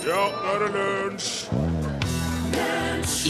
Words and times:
Ja, 0.00 0.20
nå 0.32 0.52
er 0.54 0.62
det 0.62 0.68
lunsj! 0.72 1.34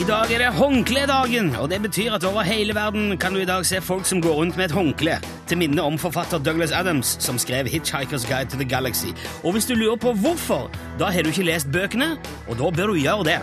I 0.01 0.05
dag 0.07 0.31
er 0.33 0.39
det 0.39 0.51
håndkledagen, 0.55 1.49
og 1.59 1.71
det 1.71 1.81
betyr 1.83 2.15
at 2.15 2.25
over 2.25 2.45
hele 2.47 2.75
verden 2.75 3.17
kan 3.19 3.35
du 3.35 3.41
i 3.43 3.49
dag 3.49 3.65
se 3.67 3.81
folk 3.83 4.07
som 4.07 4.21
går 4.23 4.37
rundt 4.39 4.57
med 4.57 4.69
et 4.69 4.75
håndkle, 4.75 5.17
til 5.51 5.59
minne 5.59 5.83
om 5.83 5.99
forfatter 5.99 6.39
Douglas 6.39 6.73
Adams, 6.73 7.17
som 7.23 7.39
skrev 7.39 7.67
Hitchhiker's 7.67 8.27
Guide 8.29 8.51
to 8.51 8.57
the 8.57 8.69
Galaxy. 8.69 9.11
Og 9.43 9.53
hvis 9.53 9.67
du 9.67 9.75
lurer 9.75 9.97
på 9.97 10.13
hvorfor, 10.13 10.71
da 10.99 11.11
har 11.11 11.23
du 11.23 11.33
ikke 11.33 11.49
lest 11.49 11.73
bøkene, 11.73 12.13
og 12.49 12.59
da 12.59 12.71
bør 12.71 12.95
du 12.95 13.01
gjøre 13.03 13.27
det. 13.27 13.41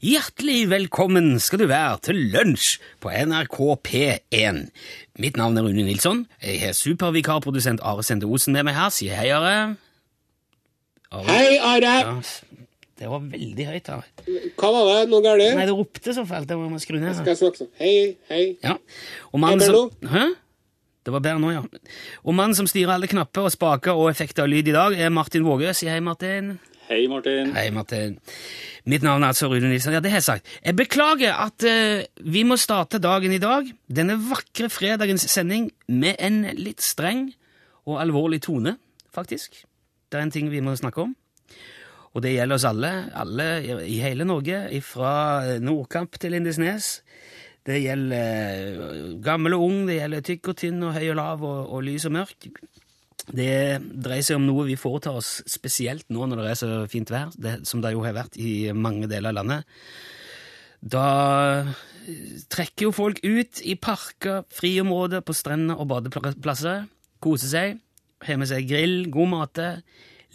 Hjertelig 0.00 0.70
velkommen 0.70 1.34
skal 1.44 1.60
du 1.60 1.66
være 1.68 1.98
til 2.08 2.22
lunsj 2.32 2.78
på 3.04 3.12
NRK 3.12 3.58
P1. 3.84 4.64
Mitt 5.20 5.36
navn 5.36 5.60
er 5.60 5.68
Rune 5.68 5.84
Nilsson. 5.84 6.24
Jeg 6.40 6.60
har 6.64 6.72
supervikarprodusent 6.72 7.84
Are 7.84 8.02
Sende 8.02 8.24
Osen 8.26 8.56
med 8.56 8.64
meg 8.64 8.80
her. 8.80 8.88
Sier 8.88 9.20
hei, 9.20 9.28
Are. 9.36 9.89
Are. 11.10 11.26
Hei, 11.26 11.58
Are! 11.58 11.80
Ja, 11.82 12.10
det 13.00 13.08
var 13.10 13.22
veldig 13.32 13.64
høyt. 13.66 13.88
Are. 13.90 14.04
Hva 14.60 14.68
var 14.70 14.84
det? 14.92 14.98
Noe 15.10 15.24
galt? 15.24 15.42
Nei, 15.58 15.64
det 15.66 15.74
ropte 15.74 16.12
så 16.14 16.22
fælt. 16.28 16.52
Jeg 16.52 16.70
må 16.70 16.78
skru 16.78 17.00
ned. 17.00 17.16
Skal 17.18 17.32
jeg 17.32 17.40
snakke 17.40 17.58
sånn? 17.64 17.70
Hei, 17.80 17.94
hei. 18.30 18.44
Ja. 18.62 18.76
Og 19.32 19.42
mannen 19.42 19.58
det 19.58 19.72
som 19.72 20.12
Hæ? 20.12 20.28
Det 21.00 21.14
var 21.14 21.22
bedre 21.24 21.40
nå, 21.42 21.50
ja. 21.50 21.62
Og 22.22 22.36
mannen 22.36 22.54
som 22.54 22.68
styrer 22.70 22.92
alle 22.94 23.08
knapper 23.10 23.48
og 23.48 23.54
spaker 23.54 23.98
og 23.98 24.10
effekter 24.12 24.44
av 24.44 24.52
lyd 24.52 24.68
i 24.70 24.74
dag, 24.76 24.94
er 24.94 25.10
Martin 25.10 25.42
Vågø. 25.48 25.72
Si 25.74 25.88
hei, 25.90 25.96
Martin. 26.04 26.52
Hei, 26.90 27.00
Martin. 27.10 27.50
Hei, 27.56 27.64
Martin. 27.74 28.14
Mitt 28.86 29.02
navn 29.06 29.24
er 29.24 29.32
altså 29.32 29.48
Rune 29.50 29.72
Nilsen. 29.72 29.96
Ja, 29.96 30.02
det 30.04 30.12
har 30.12 30.20
jeg 30.20 30.28
sagt. 30.28 30.52
Jeg 30.62 30.76
beklager 30.78 31.40
at 31.42 31.66
uh, 31.66 32.04
vi 32.22 32.44
må 32.46 32.58
starte 32.60 33.00
dagen 33.02 33.34
i 33.34 33.40
dag, 33.42 33.66
denne 33.90 34.20
vakre 34.28 34.70
fredagens 34.70 35.26
sending, 35.32 35.72
med 35.88 36.20
en 36.22 36.44
litt 36.60 36.84
streng 36.86 37.32
og 37.88 37.98
alvorlig 38.04 38.42
tone, 38.46 38.76
faktisk. 39.10 39.64
Det 40.10 40.18
er 40.18 40.26
en 40.26 40.32
ting 40.34 40.50
vi 40.50 40.60
må 40.64 40.74
snakke 40.78 41.04
om. 41.04 41.14
Og 42.10 42.24
det 42.24 42.32
gjelder 42.34 42.58
oss 42.58 42.66
alle, 42.66 42.90
alle 43.14 43.46
i- 43.86 44.00
hele 44.02 44.24
Norge, 44.26 44.64
fra 44.82 45.58
Nordkamp 45.62 46.18
til 46.18 46.32
Lindesnes. 46.34 46.96
Det 47.66 47.76
gjelder 47.84 48.16
eh, 48.18 49.14
gammel 49.22 49.54
og 49.54 49.62
ung, 49.68 49.80
det 49.86 50.00
gjelder 50.00 50.24
tykk 50.26 50.48
og 50.50 50.56
tynn 50.58 50.82
og 50.88 50.94
høy 50.96 51.10
og 51.12 51.16
lav 51.20 51.44
og, 51.46 51.60
og 51.76 51.82
lys 51.86 52.06
og 52.08 52.14
mørk. 52.16 52.48
Det 53.30 53.52
dreier 54.02 54.24
seg 54.26 54.40
om 54.40 54.46
noe 54.48 54.64
vi 54.66 54.74
foretar 54.80 55.14
oss 55.20 55.36
spesielt 55.46 56.08
nå 56.10 56.24
når 56.26 56.40
det 56.40 56.48
er 56.50 56.58
så 56.58 56.70
fint 56.90 57.12
vær, 57.12 57.28
det, 57.38 57.60
som 57.68 57.82
det 57.84 57.92
jo 57.94 58.02
har 58.02 58.16
vært 58.16 58.38
i 58.40 58.72
mange 58.74 59.06
deler 59.12 59.30
av 59.30 59.36
landet. 59.42 59.76
Da 60.80 61.04
eh, 61.60 61.70
trekker 62.50 62.88
jo 62.88 62.94
folk 62.96 63.20
ut 63.22 63.60
i 63.62 63.76
parker, 63.78 64.42
friområder, 64.56 65.22
på 65.22 65.36
strender 65.36 65.78
og 65.78 65.86
badeplasser, 65.92 66.88
koser 67.22 67.52
seg, 67.52 67.78
har 68.26 68.40
med 68.40 68.50
seg 68.50 68.68
grill, 68.68 68.96
god 69.12 69.30
mat, 69.32 69.60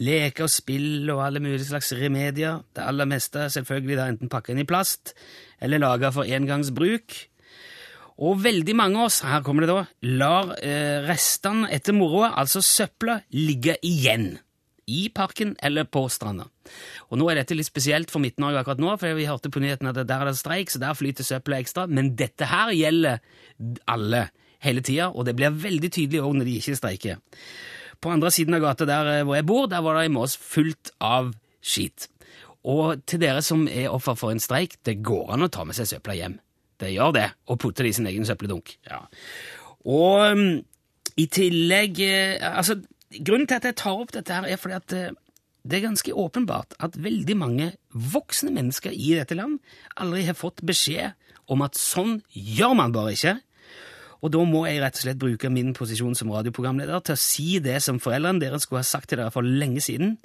leker 0.02 0.46
og 0.46 0.52
spill 0.52 1.08
og 1.12 1.22
alle 1.24 1.40
mulige 1.42 1.68
slags 1.68 1.92
remedier. 1.96 2.60
Det 2.76 2.84
aller 2.84 3.08
meste 3.08 3.48
selvfølgelig 3.52 3.98
da 3.98 4.10
enten 4.12 4.32
pakket 4.32 4.54
inn 4.54 4.64
i 4.64 4.68
plast 4.68 5.14
eller 5.62 5.82
laga 5.82 6.12
for 6.14 6.28
engangsbruk. 6.28 7.16
Og 8.16 8.40
veldig 8.40 8.72
mange 8.76 8.96
av 9.00 9.10
oss, 9.10 9.20
her 9.28 9.42
kommer 9.44 9.66
det 9.66 9.74
da, 9.74 9.84
lar 10.16 10.54
eh, 10.64 11.04
restene 11.04 11.68
etter 11.72 11.96
moroa, 11.96 12.32
altså 12.40 12.62
søpla, 12.64 13.20
ligge 13.36 13.76
igjen. 13.84 14.38
I 14.86 15.08
parken 15.10 15.56
eller 15.66 15.84
på 15.90 16.04
stranda. 16.14 16.46
Og 17.10 17.18
nå 17.18 17.26
er 17.28 17.40
dette 17.40 17.56
litt 17.58 17.68
spesielt 17.68 18.12
for 18.12 18.22
Midt-Norge 18.22 18.62
akkurat 18.62 18.80
nå, 18.80 18.94
for 19.00 19.18
vi 19.18 19.26
hørte 19.28 19.50
på 19.52 19.60
nyhetene 19.60 19.92
at 19.92 20.00
der 20.06 20.22
er 20.22 20.30
det 20.30 20.38
streik, 20.38 20.72
så 20.72 20.80
der 20.80 20.96
flyter 20.96 21.26
søpla 21.26 21.58
ekstra. 21.60 21.88
Men 21.90 22.14
dette 22.16 22.48
her 22.48 22.72
gjelder 22.72 23.18
alle 23.90 24.28
hele 24.64 24.84
tida, 24.86 25.10
og 25.10 25.26
det 25.28 25.36
blir 25.36 25.52
veldig 25.52 25.90
tydelig 25.92 26.22
òg 26.22 26.38
når 26.38 26.48
de 26.48 26.56
ikke 26.62 26.78
streiker. 26.78 27.20
På 28.00 28.12
andre 28.12 28.30
siden 28.34 28.56
av 28.56 28.64
gata 28.64 28.88
der 28.88 29.12
eh, 29.14 29.24
hvor 29.26 29.38
jeg 29.38 29.48
bor, 29.48 29.66
der 29.70 29.84
var 29.84 29.98
det 29.98 30.06
i 30.08 30.12
Mås 30.14 30.36
fullt 30.40 30.92
av 31.02 31.32
skit. 31.64 32.08
Og 32.66 33.02
til 33.06 33.22
dere 33.22 33.42
som 33.46 33.66
er 33.70 33.92
offer 33.92 34.16
for 34.18 34.34
en 34.34 34.42
streik, 34.42 34.78
det 34.86 34.98
går 35.06 35.34
an 35.34 35.46
å 35.46 35.52
ta 35.52 35.64
med 35.66 35.78
seg 35.78 35.88
søpla 35.90 36.16
hjem. 36.18 36.40
Det 36.80 36.90
gjør 36.92 37.14
det, 37.16 37.28
og 37.48 37.60
putte 37.62 37.84
det 37.84 37.92
i 37.92 37.96
sin 37.96 38.08
egen 38.10 38.26
søppeldunk. 38.28 38.74
Ja. 38.88 39.04
Og 39.86 40.32
um, 40.34 40.48
i 41.16 41.28
tillegg 41.32 42.02
eh, 42.04 42.42
altså, 42.42 42.80
Grunnen 43.16 43.46
til 43.46 43.60
at 43.60 43.68
jeg 43.68 43.78
tar 43.78 44.00
opp 44.02 44.10
dette, 44.12 44.34
her 44.34 44.48
er 44.50 44.58
fordi 44.60 44.76
at 44.76 44.92
eh, 44.96 45.14
det 45.66 45.78
er 45.78 45.86
ganske 45.86 46.14
åpenbart 46.14 46.74
at 46.82 46.98
veldig 47.00 47.36
mange 47.38 47.68
voksne 47.90 48.52
mennesker 48.54 48.92
i 48.92 49.14
dette 49.16 49.38
land 49.38 49.56
aldri 49.98 50.24
har 50.26 50.36
fått 50.38 50.62
beskjed 50.66 51.14
om 51.50 51.62
at 51.66 51.78
sånn 51.78 52.20
gjør 52.34 52.74
man 52.78 52.94
bare 52.94 53.14
ikke. 53.14 53.36
Og 54.24 54.32
da 54.32 54.44
må 54.48 54.64
jeg 54.66 54.80
rett 54.82 54.96
og 54.96 55.04
slett 55.04 55.20
bruke 55.20 55.50
min 55.52 55.74
posisjon 55.76 56.16
som 56.18 56.30
radioprogramleder 56.32 57.02
til 57.04 57.16
å 57.16 57.20
si 57.20 57.48
det 57.62 57.80
som 57.84 58.00
foreldrene 58.02 58.42
deres 58.42 58.66
skulle 58.66 58.84
ha 58.84 58.88
sagt 58.88 59.10
til 59.10 59.20
dere 59.20 59.34
for 59.34 59.46
lenge 59.46 59.82
siden. 59.84 60.16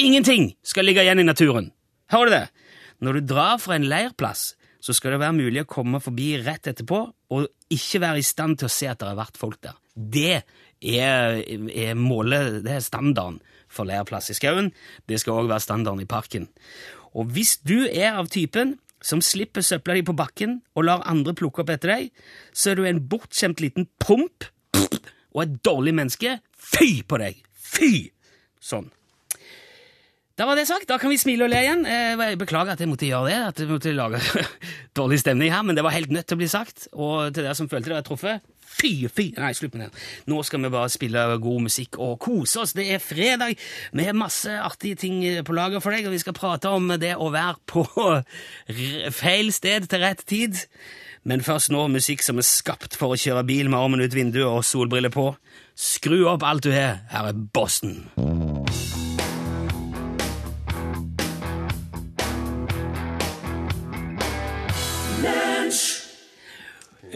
Ingenting 0.00 0.52
skal 0.66 0.88
ligge 0.88 1.04
igjen 1.04 1.22
i 1.22 1.28
naturen! 1.28 1.70
Hører 2.12 2.28
du 2.28 2.34
det? 2.34 2.46
Når 3.02 3.18
du 3.18 3.30
drar 3.32 3.60
fra 3.62 3.76
en 3.76 3.86
leirplass, 3.88 4.52
så 4.82 4.94
skal 4.96 5.14
det 5.14 5.22
være 5.22 5.38
mulig 5.38 5.62
å 5.62 5.70
komme 5.70 6.00
forbi 6.02 6.34
rett 6.42 6.66
etterpå 6.70 6.98
og 7.32 7.72
ikke 7.72 8.00
være 8.02 8.20
i 8.20 8.26
stand 8.26 8.58
til 8.60 8.68
å 8.68 8.74
se 8.74 8.88
at 8.90 9.00
det 9.00 9.08
har 9.08 9.18
vært 9.20 9.38
folk 9.40 9.60
der. 9.62 9.78
Det 9.94 10.42
er, 10.82 11.38
er 11.42 11.98
målet, 11.98 12.60
det 12.66 12.76
er 12.76 12.84
standarden 12.84 13.38
for 13.72 13.88
leirplass 13.88 14.32
i 14.32 14.36
skauen. 14.36 14.72
Det 15.08 15.20
skal 15.22 15.42
òg 15.42 15.50
være 15.52 15.64
standarden 15.64 16.02
i 16.04 16.10
parken. 16.10 16.48
Og 17.14 17.30
hvis 17.32 17.58
du 17.62 17.84
er 17.86 18.18
av 18.18 18.30
typen 18.32 18.76
som 19.02 19.22
slipper 19.24 19.64
søpla 19.66 19.96
di 19.98 20.04
på 20.06 20.16
bakken 20.16 20.60
og 20.76 20.86
lar 20.86 21.04
andre 21.10 21.34
plukke 21.38 21.64
opp 21.64 21.74
etter 21.74 21.94
deg, 21.94 22.10
så 22.54 22.72
er 22.72 22.78
du 22.80 22.86
en 22.88 23.02
bortskjemt 23.10 23.62
liten 23.62 23.88
promp 24.02 24.48
og 25.32 25.44
et 25.44 25.54
dårlig 25.64 25.94
menneske. 25.98 26.38
Fy 26.56 27.02
på 27.08 27.18
deg! 27.22 27.42
Fy! 27.52 28.12
Sånn. 28.62 28.90
Da 30.38 30.46
var 30.48 30.56
det 30.56 30.64
sagt. 30.66 30.88
Da 30.88 30.96
kan 30.98 31.10
vi 31.12 31.18
smile 31.20 31.44
og 31.44 31.50
le 31.52 31.58
igjen. 31.60 31.82
Eh, 31.86 32.16
Jeg 32.30 32.38
beklager 32.40 32.72
at 32.72 32.80
jeg 32.80 32.88
måtte 32.88 33.06
gjøre 33.08 33.28
det, 33.28 33.38
at 33.50 33.58
jeg 33.60 33.68
måtte 33.68 33.92
lage 33.92 34.20
dårlig 34.98 35.20
stemning 35.20 35.52
her, 35.52 35.62
men 35.62 35.76
det 35.76 35.84
var 35.84 35.92
helt 35.92 36.10
nødt 36.10 36.26
til 36.26 36.38
å 36.38 36.42
bli 36.42 36.48
sagt. 36.48 36.88
Og 36.92 37.34
til 37.34 37.44
dere 37.44 37.54
som 37.58 37.68
følte 37.68 37.92
dere 37.92 38.02
truffet, 38.06 38.40
fy, 38.72 38.94
fy! 39.12 39.26
Nei, 39.36 39.50
slutt 39.54 39.74
med 39.76 39.90
det. 39.90 40.02
Nå 40.32 40.40
skal 40.48 40.62
vi 40.64 40.70
bare 40.72 40.88
spille 40.92 41.26
god 41.44 41.66
musikk 41.68 41.98
og 42.00 42.16
kose 42.24 42.62
oss. 42.64 42.72
Det 42.72 42.86
er 42.94 43.02
fredag. 43.04 43.52
Vi 43.92 44.06
har 44.08 44.16
masse 44.16 44.48
artige 44.64 44.96
ting 45.04 45.20
på 45.44 45.52
lager 45.56 45.84
for 45.84 45.92
deg, 45.92 46.08
og 46.08 46.16
vi 46.16 46.22
skal 46.24 46.36
prate 46.38 46.72
om 46.72 46.88
det 46.96 47.12
å 47.20 47.28
være 47.34 47.60
på 47.68 47.84
feil 49.20 49.52
sted 49.52 49.88
til 49.92 50.00
rett 50.02 50.24
tid. 50.26 50.56
Men 51.28 51.44
først 51.44 51.70
nå 51.70 51.84
musikk 51.92 52.24
som 52.24 52.40
er 52.40 52.48
skapt 52.48 52.96
for 52.98 53.12
å 53.14 53.20
kjøre 53.20 53.44
bil 53.46 53.68
med 53.70 53.78
armen 53.78 54.02
ut 54.02 54.16
vinduet 54.16 54.48
og 54.48 54.64
solbriller 54.66 55.12
på. 55.14 55.28
Skru 55.78 56.22
opp 56.32 56.42
alt 56.48 56.64
du 56.66 56.72
har. 56.74 57.04
Her 57.12 57.30
er 57.30 57.44
Boston. 57.54 58.00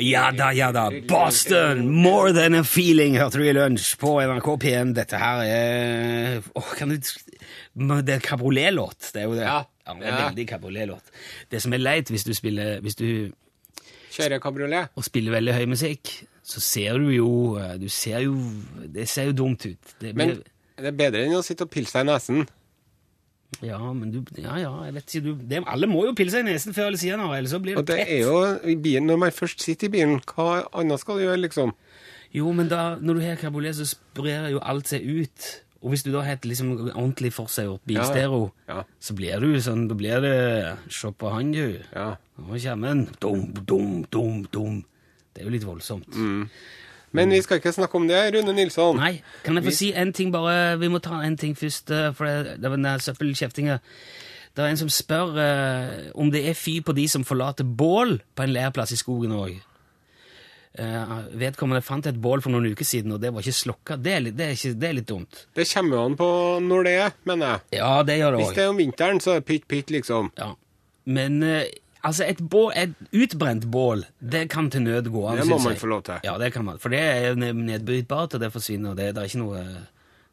Ja 0.02 0.26
da, 0.34 0.50
ja 0.52 0.70
da. 0.74 0.86
Boston, 1.08 1.86
more 1.88 2.32
than 2.36 2.54
a 2.58 2.64
feeling, 2.64 3.16
hørte 3.20 3.40
du 3.40 3.46
i 3.46 3.54
lunsj 3.56 3.94
på 4.00 4.16
NRK 4.20 4.48
P1. 4.62 4.92
Dette 4.96 5.20
her 5.20 5.42
er 5.44 6.50
oh, 6.54 6.72
kan 6.76 6.92
du 6.92 6.96
Det 6.96 8.16
er 8.16 8.24
kabriolet-låt. 8.24 9.10
Det 9.14 9.22
er 9.22 9.28
jo 9.28 9.36
det. 9.38 9.46
Ja. 9.46 9.62
ja 9.86 9.96
det 10.00 10.10
er 10.10 10.18
veldig 10.20 10.48
kabriolet-låt. 10.52 11.12
Det 11.52 11.62
som 11.64 11.76
er 11.76 11.82
leit 11.82 12.12
hvis 12.12 12.26
du 12.28 12.34
spiller 12.36 12.80
hvis 12.84 12.98
du, 13.00 13.08
Kjører 14.16 14.40
kabriolet. 14.40 14.92
og 14.96 15.04
spiller 15.04 15.36
veldig 15.36 15.56
høy 15.56 15.64
musikk, 15.76 16.12
så 16.46 16.62
ser 16.62 17.00
du 17.02 17.10
jo 17.10 17.30
Du 17.80 17.88
ser 17.90 18.22
jo 18.24 18.36
Det 18.86 19.08
ser 19.10 19.32
jo 19.32 19.38
dumt 19.44 19.66
ut. 19.66 19.96
Det 20.00 20.14
Men 20.16 20.38
det 20.76 20.92
er 20.92 20.96
bedre 20.96 21.24
enn 21.24 21.38
å 21.38 21.44
sitte 21.44 21.64
og 21.64 21.72
pille 21.72 21.88
seg 21.88 22.04
i 22.04 22.10
nesen. 22.10 22.42
Ja, 23.62 23.78
men 23.92 24.10
du 24.12 24.18
Ja, 24.36 24.56
ja, 24.60 24.72
jeg 24.84 24.94
vet 24.94 25.14
ikke 25.14 25.24
du, 25.24 25.34
det, 25.48 25.62
Alle 25.66 25.86
må 25.88 26.04
jo 26.04 26.12
pille 26.18 26.30
seg 26.34 26.44
i 26.44 26.50
nesen 26.52 26.74
før 26.76 26.88
eller 26.90 26.98
siden, 27.00 27.20
ellers 27.20 27.50
så 27.54 27.60
blir 27.62 27.78
Og 27.78 27.86
det 27.86 27.96
det 27.96 28.06
tett. 28.06 28.14
er 28.16 28.20
jo 28.26 28.70
i 28.72 28.74
bilen, 28.76 29.06
Når 29.06 29.16
man 29.22 29.30
først 29.32 29.62
sitter 29.64 29.86
i 29.88 29.90
bilen, 29.94 30.20
hva 30.34 30.66
annet 30.74 31.00
skal 31.00 31.16
du 31.18 31.24
gjøre, 31.24 31.40
liksom? 31.46 31.72
Jo, 32.34 32.50
men 32.52 32.68
da, 32.68 32.96
når 33.00 33.14
du 33.14 33.20
har 33.24 33.36
kabriolet, 33.40 33.76
så 33.78 33.86
sprer 33.88 34.50
jo 34.52 34.58
alt 34.60 34.88
seg 34.90 35.06
ut. 35.06 35.46
Og 35.82 35.90
hvis 35.93 36.02
du 36.02 36.10
da 36.12 36.20
har 36.26 36.37
liksom 36.43 36.72
ordentlig 36.90 37.31
forseggjort 37.32 37.81
bilstereo, 37.87 38.50
Ja. 38.69 38.82
så 39.00 39.14
blir 39.14 39.40
du 39.40 39.54
sånn, 39.62 39.87
da 39.88 39.94
blir 39.94 40.20
det 40.20 40.76
Se 40.92 41.08
på 41.12 41.31
han, 41.32 41.52
du. 41.52 41.78
Ja. 41.94 42.16
Nå 42.38 42.58
kommer 42.60 42.88
han. 42.88 43.06
Dum, 43.20 43.52
dum, 43.64 44.04
dum, 44.10 44.42
dum. 44.52 44.84
Det 45.32 45.42
er 45.42 45.46
jo 45.46 45.50
litt 45.54 45.64
voldsomt. 45.64 46.08
Men 47.16 47.32
vi 47.32 47.40
skal 47.44 47.60
ikke 47.60 47.72
snakke 47.74 47.98
om 47.98 48.06
det, 48.10 48.20
Rune 48.34 48.54
Nilsson. 48.56 49.00
Nei, 49.00 49.16
kan 49.44 49.58
jeg 49.58 49.66
få 49.66 49.74
si 49.74 49.90
en 49.96 50.12
ting 50.16 50.32
bare? 50.34 50.76
Vi 50.80 50.90
må 50.92 51.00
ta 51.04 51.22
en 51.24 51.38
ting 51.40 51.56
først, 51.58 51.90
eh, 51.94 52.10
for 52.16 52.28
det, 52.28 52.58
det 52.62 52.72
var 52.72 52.80
den 52.80 53.04
søppelkjeftinga. 53.06 53.78
Det 54.56 54.64
er 54.64 54.72
en 54.72 54.78
som 54.80 54.88
spør 54.88 55.34
uh, 55.36 55.96
om 56.16 56.30
det 56.32 56.46
er 56.48 56.54
fy 56.56 56.78
på 56.80 56.94
de 56.96 57.04
som 57.12 57.24
forlater 57.28 57.66
bål 57.68 58.16
på 58.32 58.44
en 58.44 58.54
leirplass 58.54 58.94
i 58.94 58.96
skogen 58.96 59.34
òg. 59.36 59.58
Uh, 60.76 61.12
vedkommende 61.36 61.84
fant 61.84 62.08
et 62.08 62.16
bål 62.20 62.40
for 62.44 62.52
noen 62.52 62.70
uker 62.72 62.88
siden, 62.88 63.12
og 63.12 63.20
det 63.20 63.34
var 63.36 63.44
ikke 63.44 63.56
slokka. 63.58 63.98
Det 64.00 64.14
er 64.14 64.24
litt, 64.24 64.36
det 64.38 64.46
er 64.46 64.56
ikke, 64.56 64.72
det 64.80 64.88
er 64.88 64.96
litt 64.96 65.08
dumt. 65.08 65.42
Det 65.56 65.68
kommer 65.68 65.98
jo 65.98 66.04
an 66.08 66.16
på 66.20 66.28
når 66.64 66.88
det 66.88 66.94
er, 67.02 67.16
mener 67.28 67.52
jeg. 67.52 67.80
Ja, 67.82 67.90
det 68.08 68.16
gjør 68.16 68.36
det 68.36 68.40
Hvis 68.44 68.56
det 68.56 68.64
er 68.64 68.72
om 68.72 68.80
vinteren, 68.80 69.20
så 69.24 69.34
er 69.34 69.42
det 69.42 69.48
pytt 69.52 69.68
pytt, 69.68 69.92
liksom. 69.92 70.32
Ja. 70.40 70.54
Men 71.06 71.38
eh, 71.44 71.68
altså, 72.06 72.25
et, 72.31 72.38
bål, 72.53 72.70
et 72.79 72.94
utbrent 73.12 73.67
bål, 73.75 74.05
det 74.23 74.47
kan 74.53 74.70
til 74.73 74.82
nød 74.87 75.11
gå 75.12 75.26
an. 75.29 75.41
Det 75.43 75.47
må 75.50 75.58
man 75.58 75.75
jeg. 75.75 75.81
få 75.82 75.91
lov 75.93 76.03
til. 76.06 76.23
Ja, 76.25 76.38
det 76.41 76.53
kan 76.55 76.64
man. 76.67 76.79
For 76.82 76.94
det 76.94 77.00
er 77.03 77.35
nedbrytbart, 77.37 78.35
og 78.38 78.41
det 78.43 78.53
forsvinner. 78.55 78.91
og 78.94 78.97
det, 79.00 79.11
det 79.17 79.23
er 79.25 79.31
ikke 79.31 79.43
noe 79.43 79.61
eh, 79.61 79.85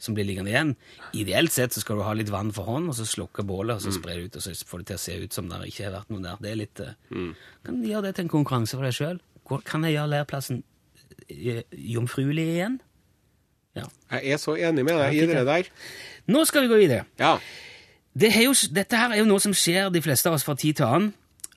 som 0.03 0.15
blir 0.17 0.25
liggende 0.27 0.51
igjen. 0.51 0.71
Ideelt 1.15 1.53
sett 1.55 1.71
så 1.75 1.79
skal 1.83 1.99
du 1.99 2.03
ha 2.03 2.13
litt 2.17 2.31
vann 2.33 2.49
for 2.55 2.67
hånd, 2.67 2.89
og 2.91 2.95
så 2.97 3.05
slukke 3.07 3.45
bålet, 3.47 3.77
og 3.77 3.81
Mm. 3.81 3.85
så 3.87 3.93
spre 3.99 4.15
det 4.17 4.25
ut, 4.29 4.35
og 4.35 4.41
så 4.43 4.55
får 4.67 4.77
det 4.83 4.87
til 4.91 4.95
å 4.99 5.03
se 5.03 5.17
ut 5.23 5.33
som 5.33 5.49
det 5.49 5.59
ikke 5.69 5.85
har 5.87 5.93
vært 5.99 6.09
noe 6.11 6.23
der. 6.25 6.37
Det 6.43 6.51
er 6.51 6.59
litt... 6.59 6.81
Mm. 7.09 7.29
Kan 7.65 7.81
du 7.81 7.87
gjøre 7.89 8.05
det 8.09 8.15
til 8.15 8.25
en 8.27 8.33
konkurranse 8.33 8.75
for 8.77 8.83
deg 8.87 8.93
sjøl? 8.97 9.21
Kan 9.67 9.83
jeg 9.87 9.95
gjøre 9.97 10.11
leirplassen 10.15 10.63
eh, 11.29 11.63
jomfruelig 11.71 12.47
igjen? 12.57 12.79
Ja. 13.75 13.87
Jeg 14.19 14.35
er 14.35 14.37
så 14.37 14.53
enig 14.59 14.83
med 14.85 14.99
deg 14.99 15.15
i 15.17 15.25
det 15.31 15.45
der. 15.47 15.69
Nå 16.29 16.43
skal 16.45 16.65
vi 16.67 16.69
gå 16.69 16.77
videre. 16.83 17.05
Ja. 17.19 17.37
Det 18.13 18.29
er 18.35 18.43
jo, 18.45 18.51
dette 18.75 18.99
her 18.99 19.15
er 19.15 19.17
jo 19.23 19.25
noe 19.25 19.41
som 19.41 19.55
skjer 19.57 19.87
de 19.89 20.01
fleste 20.05 20.29
av 20.29 20.35
oss 20.37 20.43
fra 20.45 20.53
tid 20.59 20.77
til 20.77 20.85
annen. 20.85 21.07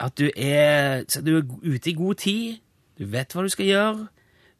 At 0.01 0.19
du 0.19 0.29
er, 0.37 1.05
du 1.25 1.37
er 1.39 1.47
ute 1.65 1.91
i 1.91 1.97
god 1.97 2.15
tid, 2.21 2.59
du 2.99 3.07
vet 3.13 3.33
hva 3.33 3.45
du 3.45 3.53
skal 3.53 3.69
gjøre, 3.69 4.09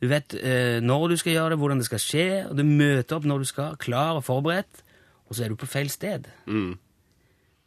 du 0.01 0.09
vet 0.09 0.37
eh, 0.37 0.79
når 0.85 1.09
du 1.09 1.17
skal 1.17 1.33
gjøre 1.33 1.51
det, 1.55 1.59
hvordan 1.61 1.81
det 1.81 1.89
skal 1.89 2.03
skje, 2.03 2.29
og 2.51 2.57
du 2.59 2.65
møter 2.69 3.17
opp 3.17 3.29
når 3.29 3.45
du 3.45 3.49
skal, 3.49 3.77
klar 3.81 4.17
og 4.17 4.25
forberedt, 4.25 4.83
og 5.29 5.37
så 5.37 5.45
er 5.45 5.53
du 5.53 5.61
på 5.61 5.69
feil 5.69 5.91
sted. 5.91 6.29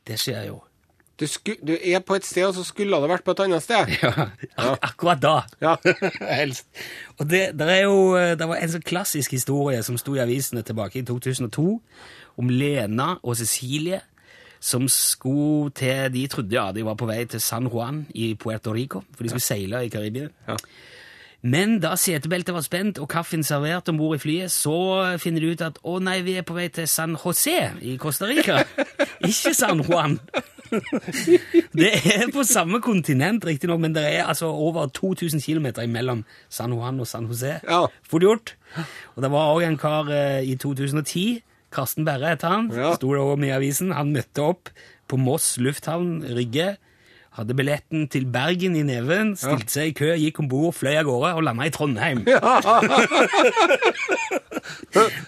Det 0.07 0.17
skjer 0.21 0.49
jo. 0.49 0.59
Du, 1.19 1.25
sku, 1.27 1.51
du 1.67 1.73
er 1.75 1.99
på 1.99 2.15
et 2.15 2.23
sted, 2.23 2.45
og 2.47 2.53
så 2.55 2.63
skulle 2.63 2.95
det 2.95 3.09
vært 3.11 3.25
på 3.27 3.33
et 3.35 3.41
annet 3.43 3.63
sted. 3.63 3.89
Ja, 3.99 4.29
ak 4.55 4.85
akkurat 4.87 5.19
da. 5.19 5.33
Ja. 5.59 5.73
Helst. 6.39 6.69
Og 7.17 7.27
det, 7.27 7.49
er 7.59 7.81
jo, 7.81 8.15
eh, 8.15 8.37
det 8.39 8.47
var 8.47 8.61
en 8.61 8.71
sånn 8.71 8.85
klassisk 8.87 9.35
historie 9.35 9.81
som 9.83 9.97
sto 9.99 10.15
i 10.15 10.21
avisene 10.23 10.63
tilbake 10.63 11.01
i 11.01 11.03
2002, 11.07 11.65
om 12.39 12.53
Lena 12.53 13.17
og 13.19 13.35
Cecilie, 13.35 13.99
som 14.59 14.87
skulle 14.91 15.71
til 15.75 16.13
De 16.13 16.27
trodde 16.27 16.55
ja, 16.55 16.69
de 16.75 16.85
var 16.85 16.97
på 16.99 17.07
vei 17.09 17.23
til 17.25 17.41
San 17.41 17.67
Juan 17.67 18.05
i 18.15 18.33
Puerto 18.35 18.73
Rico, 18.75 19.03
for 19.15 19.23
de 19.23 19.31
skulle 19.31 19.45
seile 19.45 19.85
i 19.85 19.91
Karibia. 19.93 20.29
Ja. 20.47 20.57
Men 21.41 21.77
da 21.79 21.93
setebeltet 21.95 22.51
var 22.51 22.63
spent 22.65 22.99
og 22.99 23.07
kaffen 23.11 23.45
servert 23.47 23.87
om 23.89 23.97
bord 23.97 24.17
i 24.17 24.19
flyet, 24.19 24.51
så 24.51 25.15
finner 25.23 25.39
de 25.39 25.53
ut 25.53 25.61
at 25.63 25.79
å 25.87 25.95
nei, 26.03 26.19
vi 26.25 26.35
er 26.35 26.43
på 26.43 26.57
vei 26.57 26.67
til 26.67 26.87
San 26.91 27.15
José 27.15 27.71
i 27.79 27.95
Costa 28.01 28.27
Rica, 28.27 28.65
ikke 29.29 29.53
San 29.55 29.79
Juan. 29.87 30.17
Det 31.73 31.89
er 31.95 32.27
på 32.33 32.43
samme 32.43 32.81
kontinent, 32.83 33.45
riktignok, 33.47 33.79
men 33.81 33.95
det 33.95 34.03
er 34.05 34.27
altså 34.27 34.51
over 34.51 34.91
2000 34.93 35.41
km 35.41 35.71
mellom 35.89 36.25
San 36.49 36.73
Juan 36.75 36.99
og 36.99 37.07
San 37.07 37.25
José. 37.25 37.55
Ja. 37.63 37.85
Fort 38.03 38.21
gjort. 38.21 38.55
Og 39.15 39.23
det 39.23 39.31
var 39.31 39.53
òg 39.55 39.63
en 39.65 39.79
kar 39.79 40.11
eh, 40.13 40.43
i 40.43 40.55
2010, 40.59 41.39
Karsten 41.71 42.05
Berre 42.07 42.31
heter 42.35 42.49
han, 42.49 42.69
Ja. 42.73 42.95
sto 42.97 43.11
det 43.13 43.21
om 43.21 43.43
i 43.43 43.51
avisen. 43.53 43.91
Han 43.93 44.13
møtte 44.15 44.41
opp 44.41 44.69
på 45.09 45.17
Moss 45.21 45.57
lufthavn 45.61 46.23
Rygge. 46.35 46.77
Hadde 47.37 47.53
billetten 47.55 48.07
til 48.09 48.25
Bergen 48.25 48.73
i 48.75 48.81
neven, 48.83 49.35
stilte 49.37 49.69
seg 49.71 49.91
i 49.91 49.93
kø, 49.95 50.09
gikk 50.17 50.39
om 50.41 50.47
bord, 50.49 50.73
fløy 50.75 50.95
av 50.97 51.05
gårde 51.07 51.29
og 51.37 51.43
landa 51.45 51.67
i 51.69 51.71
Trondheim. 51.71 52.23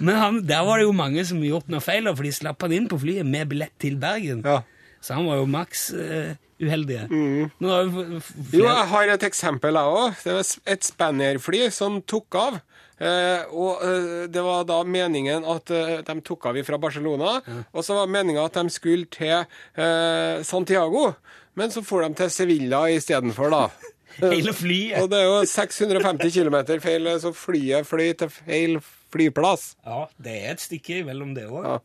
Men 0.02 0.16
han, 0.18 0.40
der 0.50 0.64
var 0.66 0.80
det 0.82 0.88
jo 0.88 0.94
mange 0.98 1.24
som 1.28 1.42
gjort 1.46 1.70
noe 1.72 1.82
feil, 1.84 2.10
for 2.12 2.26
de 2.26 2.32
slapp 2.36 2.64
han 2.66 2.74
inn 2.76 2.88
på 2.92 3.00
flyet 3.02 3.28
med 3.28 3.50
billett 3.54 3.74
til 3.82 3.98
Bergen. 4.02 4.42
Ja. 4.46 4.62
Så 5.02 5.16
han 5.18 5.28
var 5.30 5.40
jo 5.40 5.48
maks 5.50 5.88
uh, 5.98 6.34
uheldig. 6.62 7.00
Nå 7.10 7.72
har 7.72 7.88
vi 7.90 8.04
f- 8.20 8.34
f- 8.34 8.52
Jo, 8.58 8.66
jeg 8.68 8.90
har 8.92 9.14
et 9.16 9.24
eksempel, 9.30 9.78
jeg 9.80 9.96
òg. 10.02 10.20
Det 10.26 10.36
var 10.36 10.52
et 10.76 10.86
Spanair-fly 10.90 11.64
som 11.74 12.02
tok 12.06 12.38
av. 12.38 12.60
Eh, 13.02 13.54
og 13.58 13.82
eh, 13.82 14.26
det 14.30 14.44
var 14.46 14.66
da 14.70 14.82
meningen 14.86 15.46
at 15.50 15.72
eh, 15.74 16.02
de 16.06 16.16
tok 16.26 16.52
av 16.52 16.60
fra 16.68 16.78
Barcelona. 16.82 17.40
Og 17.74 17.86
så 17.86 17.98
var 17.98 18.12
meninga 18.12 18.46
at 18.46 18.60
de 18.60 18.74
skulle 18.74 19.10
til 19.12 20.46
Santiago. 20.46 21.12
Men 21.58 21.74
så 21.74 21.84
for 21.84 22.06
de 22.06 22.14
til 22.16 22.32
Sevilla 22.32 22.86
istedenfor, 22.94 23.52
da. 23.52 23.66
Hele 24.22 24.54
flyet. 24.54 25.02
Og 25.02 25.10
det 25.12 25.22
er 25.22 25.30
jo 25.30 25.44
650 25.48 26.36
km 26.36 26.58
feil, 26.84 27.08
så 27.24 27.32
flyet 27.36 27.88
fløy 27.88 28.12
til 28.20 28.32
feil 28.32 28.82
flyplass. 29.12 29.74
Ja, 29.88 30.06
det 30.22 30.36
er 30.38 30.54
et 30.56 30.64
stykke 30.64 31.02
imellom 31.02 31.34
det 31.36 31.48
òg. 31.50 31.66
Ja. 31.66 31.80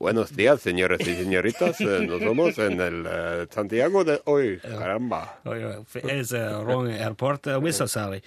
Buenos 0.00 0.34
días, 0.34 0.62
señores 0.62 1.06
y 1.06 1.14
señoritas. 1.14 1.78
Eh, 1.82 2.06
Nos 2.08 2.22
somos 2.22 2.58
en 2.58 2.80
el 2.80 3.04
eh, 3.06 3.46
Santiago 3.50 4.02
de 4.02 4.18
Oi, 4.24 4.58
caramba. 4.58 5.38
It's 5.94 6.32
a 6.32 6.62
wrong 6.64 6.88
airport. 6.90 7.44
we're 7.60 7.70
so 7.72 7.84
sorry. 7.86 8.22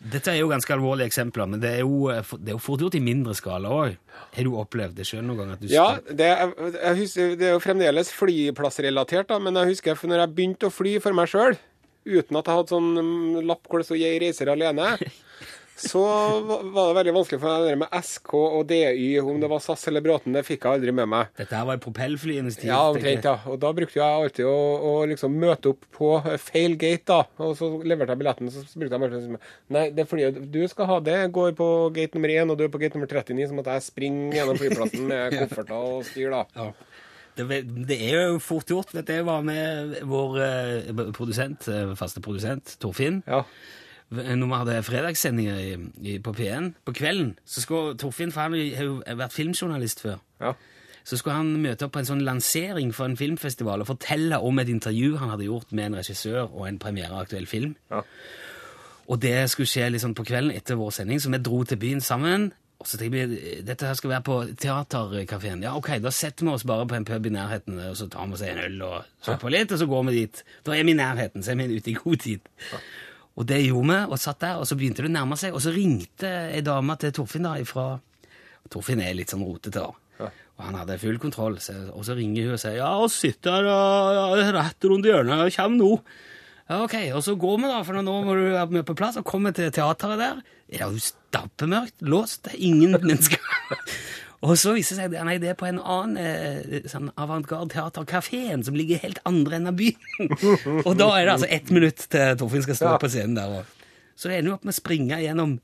Dette 0.00 0.32
er 0.32 0.40
jo 0.40 0.48
ganske 0.50 0.74
alvorlige 0.74 1.06
eksempler, 1.06 1.46
men 1.46 1.60
det 1.62 1.76
er 1.76 1.84
jo, 1.84 2.10
eh, 2.10 2.24
det 2.40 2.50
er 2.50 2.56
jo 2.56 2.58
fort 2.58 2.82
gjort 2.82 2.96
i 2.98 3.00
mindre 3.00 3.36
skala 3.38 3.70
òg. 3.70 3.94
Har 4.34 4.42
du 4.48 4.56
opplevd 4.58 4.98
det 4.98 5.06
sjøl 5.06 5.22
noen 5.22 5.38
gang? 5.44 5.52
at 5.54 5.60
du 5.62 5.70
Ja, 5.70 6.00
det 6.10 6.26
er, 6.26 6.56
jeg 6.82 6.98
husker, 7.04 7.36
det 7.38 7.46
er 7.46 7.54
jo 7.54 7.62
fremdeles 7.62 8.10
flyplassrelatert, 8.18 9.28
da, 9.30 9.38
men 9.38 9.54
jeg 9.62 9.76
husker 9.76 9.94
når 10.02 10.24
jeg 10.24 10.34
begynte 10.34 10.66
å 10.66 10.74
fly 10.74 10.98
for 10.98 11.14
meg 11.14 11.30
sjøl, 11.30 11.54
uten 12.04 12.36
at 12.42 12.50
jeg 12.50 12.58
hadde 12.58 12.74
sånn 12.74 12.90
mm, 12.98 13.46
lapp 13.46 13.62
hvor 13.70 13.78
det 13.78 13.86
sto 13.86 13.94
'Jeg 13.94 14.18
reiser 14.26 14.50
alene', 14.50 14.98
så 15.82 16.02
var 16.42 16.88
det 16.88 16.96
veldig 16.98 17.14
vanskelig 17.16 17.40
for 17.42 17.50
meg 17.50 17.66
det 17.66 17.78
med 17.80 17.96
SK 18.06 18.34
og 18.38 18.62
DY, 18.70 19.08
om 19.22 19.40
det 19.42 19.50
var 19.50 19.62
SAS 19.64 19.84
eller 19.90 20.04
Bråten, 20.04 20.36
det 20.36 20.44
fikk 20.46 20.66
jeg 20.66 20.78
aldri 20.78 20.94
med 20.94 21.10
meg. 21.10 21.32
Dette 21.38 21.58
her 21.58 21.66
var 21.68 21.80
propellflyenes 21.82 22.60
tid. 22.60 22.70
Ja, 22.70 22.80
omtrent, 22.92 23.26
ja. 23.26 23.34
Og 23.50 23.58
da 23.62 23.72
brukte 23.76 23.98
jeg 23.98 24.06
alltid 24.22 24.48
å, 24.48 24.56
å 24.88 24.94
liksom 25.10 25.36
møte 25.42 25.72
opp 25.74 25.86
på 25.96 26.14
eh, 26.20 26.38
feil 26.40 26.78
gate, 26.80 27.04
da. 27.10 27.20
Og 27.42 27.56
så 27.58 27.70
leverte 27.82 28.14
jeg 28.14 28.22
billetten, 28.22 28.52
så 28.54 28.64
brukte 28.78 28.98
jeg 28.98 29.04
bare 29.04 29.40
Nei, 29.72 29.84
det 29.94 30.04
er 30.04 30.10
fordi 30.10 30.48
du 30.54 30.60
skal 30.70 30.90
ha, 30.90 30.98
det 31.04 31.18
går 31.34 31.54
på 31.58 31.68
gate 31.96 32.18
nummer 32.18 32.34
én, 32.34 32.52
og 32.52 32.58
du 32.58 32.66
er 32.66 32.72
på 32.72 32.80
gate 32.82 32.98
nummer 32.98 33.10
39, 33.10 33.48
så 33.50 33.58
måtte 33.58 33.76
jeg 33.78 33.88
springe 33.88 34.32
gjennom 34.36 34.60
flyplassen 34.60 35.08
med 35.10 35.32
kofferter 35.40 35.88
og 35.96 36.06
styr, 36.08 36.32
da. 36.34 36.44
Ja. 36.58 36.70
Det, 37.36 37.46
det 37.88 37.96
er 37.96 38.26
jo 38.28 38.40
fort 38.44 38.68
gjort. 38.68 38.90
Vet 38.92 39.08
jeg 39.08 39.24
var 39.24 39.44
med 39.46 40.02
vår 40.08 40.40
eh, 40.44 41.06
produsent, 41.16 41.64
eh, 41.72 41.94
faste 41.96 42.20
produsent, 42.24 42.76
Torfinn. 42.82 43.22
Ja. 43.26 43.40
Når 44.12 44.46
vi 44.50 44.58
hadde 44.60 44.82
fredagssendinger 44.84 46.20
på 46.22 46.32
P1 46.36 46.72
på 46.84 46.92
kvelden, 46.92 47.30
så 47.48 47.62
skulle 47.64 47.94
Torfinn, 47.96 48.32
for 48.34 48.40
han 48.44 48.52
har 48.76 48.84
jo 48.84 48.98
vært 49.16 49.32
filmjournalist 49.32 50.02
før, 50.04 50.18
Ja. 50.40 50.52
så 51.04 51.16
skulle 51.16 51.36
han 51.36 51.54
møte 51.62 51.86
opp 51.86 51.92
på 51.96 51.98
en 52.02 52.04
sånn 52.10 52.22
lansering 52.26 52.92
for 52.94 53.06
en 53.08 53.16
filmfestival 53.16 53.80
og 53.80 53.86
fortelle 53.88 54.38
om 54.38 54.58
et 54.58 54.68
intervju 54.68 55.16
han 55.18 55.30
hadde 55.32 55.48
gjort 55.48 55.72
med 55.72 55.86
en 55.86 55.94
regissør 56.00 56.44
og 56.52 56.68
en 56.68 56.78
premiereaktuell 56.78 57.46
film. 57.46 57.76
Ja. 57.90 58.02
Og 59.08 59.18
det 59.20 59.50
skulle 59.50 59.66
skje 59.66 59.88
liksom 59.90 60.14
på 60.14 60.24
kvelden 60.28 60.52
etter 60.54 60.76
vår 60.78 60.90
sending, 60.92 61.18
så 61.20 61.30
vi 61.32 61.38
dro 61.38 61.64
til 61.64 61.76
byen 61.80 62.00
sammen. 62.00 62.52
Og 62.82 62.86
så 62.86 62.98
tenkte 62.98 63.26
vi 63.28 63.62
dette 63.62 63.86
her 63.86 63.94
skal 63.94 64.10
være 64.10 64.22
på 64.26 64.36
teaterkafeen. 64.58 65.62
Ja, 65.62 65.76
ok, 65.78 66.00
da 66.02 66.10
setter 66.10 66.44
vi 66.46 66.50
oss 66.52 66.64
bare 66.66 66.86
på 66.90 66.96
en 66.96 67.04
pub 67.06 67.26
i 67.26 67.30
nærheten, 67.30 67.78
og 67.88 67.96
så 67.96 68.08
tar 68.10 68.26
vi 68.26 68.34
oss 68.34 68.42
en 68.42 68.58
øl 68.58 68.82
og 68.82 69.04
så 69.22 69.36
på 69.38 69.50
litt, 69.54 69.70
og 69.72 69.78
så 69.78 69.86
går 69.86 70.04
vi 70.08 70.14
dit. 70.20 70.42
Da 70.66 70.72
er 70.74 70.82
vi 70.84 70.90
i 70.90 70.98
nærheten, 70.98 71.42
så 71.46 71.52
er 71.52 71.60
vi 71.62 71.76
ute 71.78 71.90
i 71.90 71.94
god 71.94 72.16
tid. 72.24 72.40
Og 73.40 73.46
det 73.48 73.62
gjorde 73.64 73.88
vi, 73.88 73.98
og 74.12 74.20
satt 74.20 74.42
der, 74.44 74.60
og 74.60 74.68
så 74.68 74.76
begynte 74.76 75.04
det 75.04 75.08
å 75.08 75.14
nærme 75.14 75.38
seg, 75.40 75.54
og 75.56 75.62
så 75.64 75.72
ringte 75.72 76.30
ei 76.52 76.60
dame 76.64 76.96
til 77.00 77.14
Torfinn 77.16 77.48
da 77.48 77.54
ifra 77.60 77.86
Torfinn 78.72 79.02
er 79.04 79.16
litt 79.16 79.32
sånn 79.32 79.44
rotete, 79.44 79.80
da. 79.80 80.18
Ja. 80.20 80.28
Og 80.58 80.66
han 80.66 80.76
hadde 80.78 80.98
full 81.00 81.16
kontroll, 81.20 81.56
så, 81.64 81.74
og 81.96 82.04
så 82.06 82.16
ringer 82.18 82.50
hun 82.50 82.56
og 82.58 82.60
sier 82.62 82.76
ja, 82.78 82.90
og 83.00 83.10
sitter 83.12 83.56
her 83.56 83.70
ja, 84.18 84.52
rett 84.58 84.88
rundt 84.88 85.08
hjørnet, 85.08 85.46
jeg 85.48 85.56
kommer 85.56 85.80
nå. 85.80 85.90
Ja, 86.68 86.78
ok, 86.84 86.94
og 87.16 87.24
så 87.26 87.34
går 87.40 87.58
vi 87.58 87.70
da, 87.72 87.80
for 87.84 88.04
nå 88.04 88.18
må 88.24 88.36
du 88.38 88.44
være 88.52 88.78
med 88.78 88.86
på 88.88 88.96
plass, 88.96 89.18
og 89.20 89.26
kommer 89.28 89.56
til 89.56 89.72
teateret 89.74 90.20
der. 90.20 90.42
Det 90.68 90.78
er 90.80 90.92
jo 90.92 91.02
stappemørkt, 91.04 91.98
låst, 92.08 92.44
det 92.46 92.54
er 92.54 92.62
ingen 92.68 92.96
mennesker. 92.96 93.42
Og 94.42 94.56
så 94.58 94.72
viser 94.74 94.96
det 94.98 95.04
seg 95.04 95.14
at 95.14 95.26
nei, 95.28 95.36
det 95.38 95.52
er 95.52 95.58
på 95.58 95.68
en 95.68 95.78
annen 95.78 96.16
eh, 96.18 96.86
sånn 96.90 97.10
avantgarde 97.16 97.70
teaterkaféen 97.76 98.64
som 98.66 98.74
ligger 98.74 98.98
helt 99.04 99.20
andre 99.28 99.60
enden 99.60 99.70
av 99.70 99.76
byen. 99.78 100.32
og 100.86 100.96
da 100.98 101.10
er 101.20 101.28
det 101.28 101.34
altså 101.36 101.50
ett 101.50 101.70
minutt 101.70 102.06
til 102.10 102.36
Torfinn 102.40 102.64
skal 102.66 102.78
stå 102.80 102.90
Ja. 102.90 102.98
på 102.98 103.10
scenen 103.12 103.36
der. 103.38 103.58
Og. 103.60 103.92
Så 104.18 104.28
det 104.28 104.40
ender 104.40 104.50
jo 104.52 104.56
opp 104.58 104.64
med 104.66 104.74
å 104.74 104.80
springe 104.80 105.20
gjennom 105.22 105.60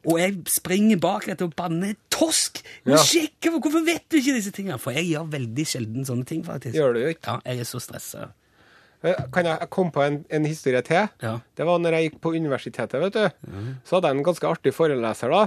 og 0.00 0.16
jeg 0.16 0.32
springer 0.48 0.96
bak 0.96 1.26
dette 1.28 1.44
og 1.44 1.52
banner 1.58 1.90
tosk! 2.08 2.62
Må 2.88 2.94
Ja. 2.94 3.02
sjekke, 3.04 3.50
Hvorfor 3.52 3.82
vet 3.84 4.06
du 4.08 4.16
ikke 4.16 4.32
disse 4.32 4.48
tingene? 4.56 4.78
For 4.80 4.96
jeg 4.96 5.10
gjør 5.10 5.26
veldig 5.28 5.66
sjelden 5.68 6.06
sånne 6.08 6.24
ting, 6.24 6.40
faktisk. 6.46 6.72
Gjør 6.78 6.94
du 6.96 7.00
ikke? 7.10 7.26
Ja, 7.26 7.34
jeg 7.44 7.60
er 7.60 7.68
så 7.68 7.80
stressa. 7.84 8.30
Eh, 9.04 9.14
Kan 9.32 9.44
jeg, 9.44 9.58
jeg 9.60 9.68
komme 9.68 9.92
på 9.92 10.00
en, 10.06 10.16
en 10.32 10.44
historie 10.48 10.80
til? 10.88 11.04
Ja. 11.20 11.34
Det 11.56 11.66
var 11.68 11.78
når 11.84 11.98
jeg 11.98 12.06
gikk 12.08 12.18
på 12.24 12.32
universitetet, 12.32 12.96
vet 13.00 13.12
du. 13.12 13.28
Så 13.84 13.98
hadde 13.98 14.08
jeg 14.08 14.16
en 14.16 14.24
ganske 14.30 14.48
artig 14.48 14.72
foreleser 14.72 15.36
da. 15.36 15.42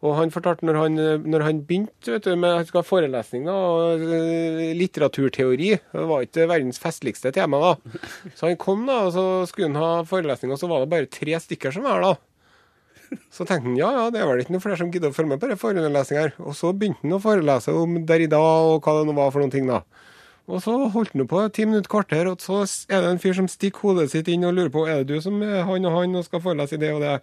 Og 0.00 0.14
han 0.16 0.32
fortalte 0.32 0.64
når 0.64 0.78
han, 0.80 0.94
når 1.28 1.42
han 1.44 1.58
begynte 1.68 2.16
du, 2.24 2.30
med 2.40 2.70
han 2.72 2.86
forelesning 2.88 3.44
da, 3.44 3.52
og 3.52 4.04
eh, 4.06 4.70
litteraturteori 4.78 5.74
Det 5.76 6.04
var 6.08 6.24
ikke 6.24 6.46
verdens 6.48 6.80
festligste 6.80 7.32
tema, 7.36 7.60
da. 7.60 8.00
Så 8.32 8.48
han 8.48 8.56
kom, 8.60 8.86
da, 8.88 9.02
og 9.08 9.12
så 9.16 9.24
skulle 9.50 9.68
han 9.68 9.80
ha 9.80 10.06
forelesning, 10.08 10.54
og 10.54 10.60
så 10.62 10.70
var 10.70 10.84
det 10.84 10.92
bare 10.94 11.10
tre 11.12 11.36
stykker 11.44 11.76
som 11.76 11.84
var 11.84 11.98
her 11.98 12.06
da. 12.08 12.14
Så 13.34 13.44
tenkte 13.44 13.66
han 13.66 13.76
ja, 13.76 13.90
ja, 13.92 14.06
det 14.14 14.22
er 14.22 14.28
vel 14.30 14.40
ikke 14.40 14.54
noen 14.54 14.62
flere 14.64 14.78
som 14.80 14.90
gidder 14.94 15.12
å 15.12 15.16
følge 15.16 15.34
med 15.34 15.42
på 15.42 15.50
denne 15.50 15.60
forelesninga 15.60 16.24
her. 16.24 16.34
Og 16.40 16.56
så 16.56 16.72
begynte 16.72 17.04
han 17.04 17.18
å 17.18 17.22
forelese 17.22 17.74
om 17.76 18.00
Derrida 18.08 18.40
og 18.40 18.80
hva 18.86 19.00
det 19.00 19.10
nå 19.10 19.16
var 19.18 19.34
for 19.34 19.44
noen 19.44 19.52
ting, 19.52 19.68
da. 19.68 19.82
Og 20.50 20.62
så 20.64 20.74
holdt 20.90 21.14
han 21.14 21.28
på 21.30 21.42
ti 21.54 21.66
minutter, 21.68 21.90
kvarter, 21.90 22.30
og 22.30 22.40
så 22.42 22.62
er 22.90 23.04
det 23.04 23.12
en 23.12 23.20
fyr 23.22 23.36
som 23.36 23.48
stikker 23.50 23.84
hodet 23.84 24.08
sitt 24.14 24.30
inn 24.32 24.46
og 24.48 24.56
lurer 24.56 24.72
på 24.74 24.86
er 24.88 25.02
det 25.02 25.12
du 25.12 25.22
som 25.22 25.36
er 25.46 25.66
han 25.68 25.86
og 25.86 25.98
han 25.98 26.18
og 26.18 26.26
skal 26.26 26.42
forelese 26.42 26.78
i 26.78 26.82
det 26.82 26.94
og 26.96 27.04
det. 27.04 27.18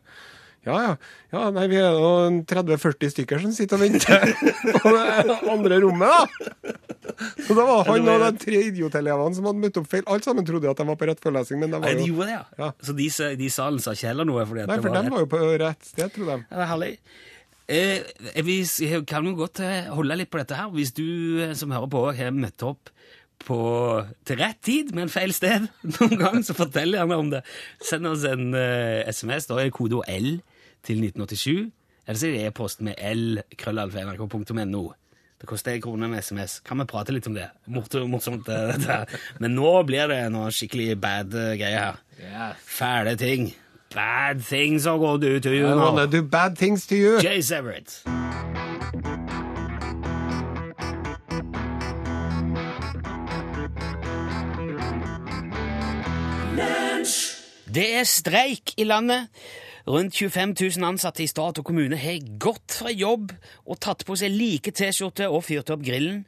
Ja, 0.67 0.77
ja. 0.83 0.95
ja 1.33 1.43
nei, 1.55 1.65
vi 1.71 1.79
er 1.81 1.95
nå 1.95 2.43
30-40 2.49 3.13
stykker 3.13 3.43
som 3.43 3.53
sitter 3.55 3.79
og 3.79 3.85
venter 3.85 4.27
på 4.81 4.93
det 4.93 5.37
andre 5.53 5.79
rommet, 5.83 6.11
da. 6.11 6.73
Og 7.47 7.53
da 7.55 7.63
var 7.65 7.87
han 7.87 8.11
og 8.11 8.25
de 8.25 8.43
tre 8.43 8.59
idiotelevene 8.67 9.37
som 9.37 9.47
hadde 9.49 9.63
møtt 9.63 9.79
opp 9.81 9.87
feil. 9.89 10.03
Alle 10.05 10.25
sammen 10.25 10.45
trodde 10.47 10.69
at 10.69 10.81
de 10.81 10.87
var 10.89 10.99
på 10.99 11.07
rett 11.09 11.23
forelesning, 11.23 11.63
men 11.63 11.73
de 11.73 11.79
Nei, 11.79 11.93
var 11.93 12.01
de 12.01 12.11
gjorde 12.11 12.27
det, 12.27 12.35
ja. 12.35 12.43
Ja. 12.61 12.69
Så 12.83 12.97
de, 12.97 13.07
de 13.39 13.47
i 13.47 13.53
salen 13.53 13.81
sa 13.83 13.95
ikke 13.97 14.11
heller 14.11 14.27
noe? 14.27 14.45
Fordi 14.49 14.67
Nei, 14.67 14.77
for 14.83 14.99
de 14.99 15.15
var 15.15 15.25
jo 15.25 15.31
på 15.31 15.41
rett 15.63 15.89
sted, 15.89 16.13
tror 16.13 16.31
de. 16.33 16.37
Ja, 16.51 16.61
er 16.61 16.71
herlig. 16.73 16.93
Eh, 17.67 17.99
vi 18.47 18.61
kan 19.07 19.25
jo 19.27 19.33
godt 19.35 19.59
eh, 19.59 19.89
holde 19.91 20.15
litt 20.15 20.31
på 20.31 20.39
dette 20.39 20.55
her. 20.55 20.69
Hvis 20.71 20.93
du 20.95 21.07
eh, 21.43 21.55
som 21.57 21.73
hører 21.75 21.91
på 21.91 22.03
har 22.15 22.35
møtt 22.35 22.63
opp 22.63 22.91
på, 23.43 23.57
til 24.27 24.39
rett 24.39 24.59
tid, 24.65 24.93
men 24.95 25.11
feil 25.11 25.33
sted 25.35 25.67
noen 25.97 26.15
gang, 26.19 26.39
så 26.45 26.55
fortell 26.57 26.95
gjerne 26.95 27.19
om 27.19 27.33
det. 27.33 27.43
Send 27.83 28.07
oss 28.09 28.25
en 28.27 28.53
uh, 28.55 29.03
SMS. 29.11 29.49
Da 29.49 29.59
er 29.61 29.73
kodeord 29.75 30.07
L 30.11 30.37
til 30.87 31.03
1987. 31.03 31.67
Eller 32.07 32.19
så 32.21 32.29
er 32.29 32.37
det 32.37 32.45
e-post 32.47 32.81
med 32.87 32.95
l 33.11 33.41
krøllalfa.nrk.no. 33.59 34.83
Det 35.37 35.45
koster 35.51 35.75
en 35.75 35.81
krone 35.83 36.07
med 36.09 36.23
SMS. 36.25 36.59
Kan 36.65 36.79
vi 36.81 36.85
prate 36.89 37.13
litt 37.13 37.27
om 37.29 37.35
det? 37.37 37.49
Mort- 37.69 37.93
Morsomt, 38.09 38.47
dette 38.47 38.87
her. 38.87 39.19
Men 39.43 39.53
nå 39.59 39.73
blir 39.85 40.07
det 40.09 40.21
noe 40.33 40.49
skikkelig 40.55 40.95
bad 41.03 41.35
eh, 41.37 41.51
greier 41.59 41.83
her. 42.23 42.55
Fæle 42.65 43.13
ting. 43.21 43.51
Bad 43.93 44.41
things 44.47 44.87
are 44.87 44.97
going 44.99 45.21
to 45.21 45.39
do 45.39 45.53
you 45.53 45.67
I 45.67 45.75
now. 45.75 45.85
wanna 45.91 46.07
do 46.07 46.23
bad 46.23 46.57
things 46.57 46.87
to 46.87 46.95
you. 46.95 47.19
Jay 47.21 47.39
Everett. 47.53 48.01
Det 57.73 57.85
er 57.99 58.03
streik 58.07 58.73
i 58.79 58.85
landet. 58.87 59.27
Rundt 59.87 60.15
25 60.15 60.53
000 60.77 60.83
ansatte 60.83 61.23
i 61.23 61.29
stat 61.31 61.61
og 61.61 61.65
kommune 61.69 61.95
har 61.95 62.23
gått 62.43 62.75
fra 62.81 62.91
jobb 62.91 63.31
og 63.63 63.77
tatt 63.79 64.03
på 64.03 64.17
seg 64.19 64.33
like 64.35 64.73
T-skjorte 64.75 65.29
og 65.31 65.45
fyrt 65.47 65.71
opp 65.71 65.85
grillen. 65.85 66.25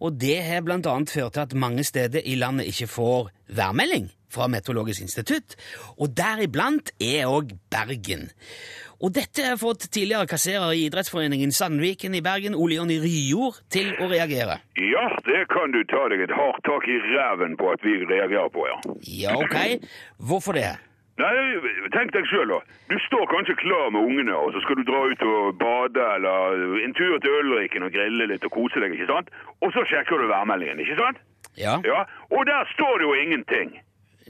Og 0.00 0.14
det 0.16 0.36
har 0.46 0.62
annet 0.62 1.10
ført 1.10 1.34
til 1.34 1.42
at 1.42 1.56
mange 1.58 1.82
steder 1.84 2.22
i 2.24 2.36
landet 2.38 2.70
ikke 2.70 2.86
får 2.86 3.32
værmelding 3.50 4.06
fra 4.30 4.46
Meteorologisk 4.46 5.02
institutt, 5.02 5.56
og 5.98 6.12
deriblant 6.14 6.92
er 7.02 7.26
òg 7.26 7.50
Bergen. 7.72 8.28
Og 9.02 9.10
dette 9.16 9.42
har 9.42 9.58
fått 9.58 9.88
tidligere 9.90 10.28
kasserer 10.30 10.70
i 10.76 10.84
idrettsforeningen 10.86 11.50
Sandviken 11.56 12.14
i 12.14 12.22
Bergen, 12.22 12.54
Ole 12.54 12.76
Jonny 12.78 13.00
Ryjord, 13.02 13.58
til 13.74 13.90
å 13.98 14.06
reagere. 14.12 14.60
Ja, 14.78 15.06
det 15.26 15.48
kan 15.50 15.74
du 15.74 15.80
ta 15.90 16.04
deg 16.12 16.22
et 16.28 16.36
hardt 16.36 16.62
tak 16.68 16.86
i 16.86 17.00
ræven 17.10 17.58
på 17.58 17.72
at 17.74 17.82
vi 17.82 17.96
reagerer 18.04 18.54
på, 18.54 18.68
ja. 18.70 18.78
Ja, 19.02 19.34
ok. 19.40 19.88
Hvorfor 20.30 20.54
det? 20.60 20.76
Nei, 21.20 21.86
tenk 21.92 22.14
deg 22.14 22.28
sjøl, 22.30 22.48
da. 22.48 22.60
Du 22.88 22.96
står 23.06 23.26
kanskje 23.28 23.58
klar 23.60 23.90
med 23.92 24.06
ungene, 24.08 24.36
og 24.36 24.54
så 24.54 24.62
skal 24.64 24.78
du 24.80 24.86
dra 24.88 25.02
ut 25.10 25.24
og 25.26 25.58
bade 25.60 26.06
eller 26.16 26.78
en 26.84 26.94
tur 26.96 27.18
til 27.20 27.36
Ølriken 27.42 27.84
og 27.84 27.92
grille 27.92 28.28
litt 28.30 28.46
og 28.46 28.54
kose 28.54 28.80
deg, 28.80 28.94
ikke 28.96 29.10
sant? 29.10 29.28
Og 29.60 29.74
så 29.76 29.84
sjekker 29.90 30.22
du 30.22 30.30
værmeldingen, 30.30 30.80
ikke 30.80 30.96
sant? 31.02 31.20
Ja? 31.60 31.76
Ja, 31.84 32.04
og 32.30 32.46
der 32.48 32.64
står 32.72 32.98
det 32.98 33.08
jo 33.08 33.14
ingenting. 33.20 33.76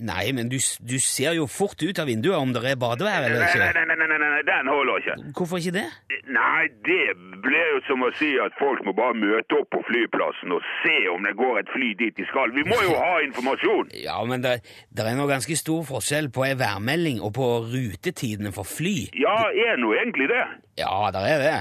Nei, 0.00 0.30
men 0.32 0.48
du, 0.48 0.56
du 0.80 0.96
ser 1.04 1.34
jo 1.36 1.44
fort 1.50 1.80
ut 1.84 1.98
av 2.00 2.08
vinduet 2.08 2.38
om 2.38 2.54
det 2.56 2.62
er 2.70 2.78
badevær 2.80 3.26
eller 3.26 3.42
ikke. 3.46 3.60
nei, 3.60 3.84
nei, 3.84 3.96
nei, 4.00 4.06
nei, 4.08 4.18
nei, 4.22 4.42
den 4.48 4.70
holder 4.72 5.02
ikke. 5.02 5.16
Hvorfor 5.36 5.60
ikke 5.60 5.74
det? 5.76 5.86
Nei, 6.32 6.62
det 6.88 7.00
ble 7.44 7.60
jo 7.74 7.80
som 7.88 8.04
å 8.06 8.10
si 8.18 8.30
at 8.40 8.54
folk 8.60 8.80
må 8.86 8.94
bare 8.96 9.16
møte 9.18 9.58
opp 9.60 9.68
på 9.74 9.82
flyplassen 9.88 10.54
og 10.56 10.64
se 10.82 10.96
om 11.12 11.24
det 11.28 11.34
går 11.38 11.60
et 11.62 11.72
fly 11.74 11.90
dit 12.00 12.16
de 12.16 12.26
skal. 12.30 12.52
Vi 12.56 12.64
må 12.68 12.78
jo 12.86 12.96
ha 12.96 13.18
informasjon. 13.26 13.90
Ja, 14.10 14.16
men 14.26 14.40
det, 14.42 14.54
det 14.96 15.04
er 15.04 15.16
nå 15.18 15.26
ganske 15.28 15.54
stor 15.58 15.82
forskjell 15.86 16.30
på 16.32 16.46
ei 16.46 16.54
værmelding 16.58 17.20
og 17.24 17.34
på 17.36 17.48
rutetidene 17.68 18.52
for 18.56 18.64
fly. 18.68 19.10
Ja, 19.20 19.34
er 19.52 19.76
nå 19.80 19.92
egentlig 19.98 20.30
det. 20.32 20.40
Ja, 20.80 21.10
det 21.12 21.24
er 21.34 21.44
det. 21.44 21.58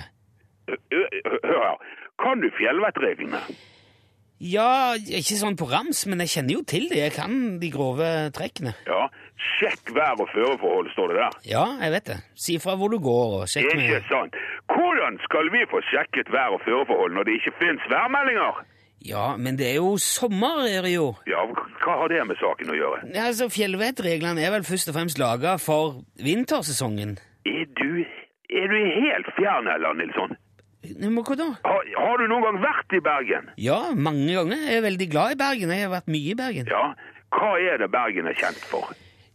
Hør 0.70 1.60
her. 1.66 1.84
Kan 2.20 2.42
du 2.44 2.50
fjellvettreglene? 2.58 3.42
Ja, 4.40 4.96
ikke 4.96 5.36
sånn 5.36 5.58
på 5.60 5.68
rams, 5.68 6.06
men 6.08 6.22
jeg 6.24 6.32
kjenner 6.32 6.54
jo 6.56 6.62
til 6.64 6.86
det. 6.88 6.98
Jeg 7.02 7.12
kan 7.18 7.60
de 7.60 7.70
grove 7.74 8.08
trekkene. 8.32 8.72
Ja. 8.88 9.10
Sjekk 9.60 9.92
vær- 9.96 10.20
og 10.20 10.28
føreforhold, 10.32 10.92
står 10.94 11.08
det 11.12 11.18
der. 11.20 11.32
Ja, 11.48 11.66
jeg 11.84 11.92
vet 11.92 12.06
det. 12.06 12.18
Si 12.36 12.58
fra 12.60 12.76
hvor 12.80 12.90
du 12.92 13.00
går, 13.00 13.42
og 13.42 13.48
sjekk 13.52 13.68
Ikke 13.76 14.00
sant? 14.08 14.36
Hvordan 14.72 15.20
skal 15.28 15.52
vi 15.52 15.64
få 15.72 15.80
sjekket 15.92 16.32
vær- 16.32 16.56
og 16.56 16.62
føreforhold 16.64 17.14
når 17.16 17.24
det 17.28 17.34
ikke 17.40 17.56
finnes 17.60 17.84
værmeldinger? 17.92 18.64
Ja, 19.04 19.36
men 19.38 19.56
det 19.56 19.68
er 19.72 19.76
jo 19.80 19.96
sommer, 19.98 20.64
er 20.68 20.82
det 20.84 20.94
jo. 20.96 21.16
Ja, 21.28 21.46
hva 21.84 21.94
har 22.02 22.08
det 22.12 22.28
med 22.28 22.36
saken 22.40 22.68
å 22.72 22.76
gjøre? 22.76 23.14
Ja, 23.16 23.28
altså, 23.32 23.48
Fjellvettreglene 23.48 24.44
er 24.44 24.52
vel 24.52 24.64
først 24.68 24.90
og 24.92 24.96
fremst 24.96 25.20
laga 25.20 25.56
for 25.58 26.02
vintersesongen. 26.20 27.18
Er 27.48 27.66
du, 27.80 28.04
er 28.52 28.68
du 28.68 28.78
helt 29.04 29.30
fjern, 29.40 29.68
eller, 29.72 29.96
Nilsson? 30.00 30.36
Men 30.98 31.20
hva 31.20 31.36
da? 31.40 31.50
Har, 31.66 31.92
har 31.98 32.18
du 32.22 32.26
noen 32.32 32.48
gang 32.48 32.62
vært 32.64 32.98
i 32.98 33.04
Bergen? 33.06 33.52
Ja, 33.62 33.82
mange 33.96 34.32
ganger. 34.34 34.64
Jeg 34.70 34.82
er 34.82 34.88
veldig 34.88 35.10
glad 35.12 35.36
i 35.36 35.40
Bergen. 35.44 35.76
Jeg 35.76 35.86
har 35.88 35.94
vært 35.98 36.10
mye 36.16 36.34
i 36.34 36.40
Bergen. 36.40 36.72
Ja. 36.72 36.88
Hva 37.36 37.54
er 37.62 37.78
det 37.84 37.92
Bergen 37.94 38.28
er 38.32 38.38
kjent 38.40 38.64
for? 38.72 38.90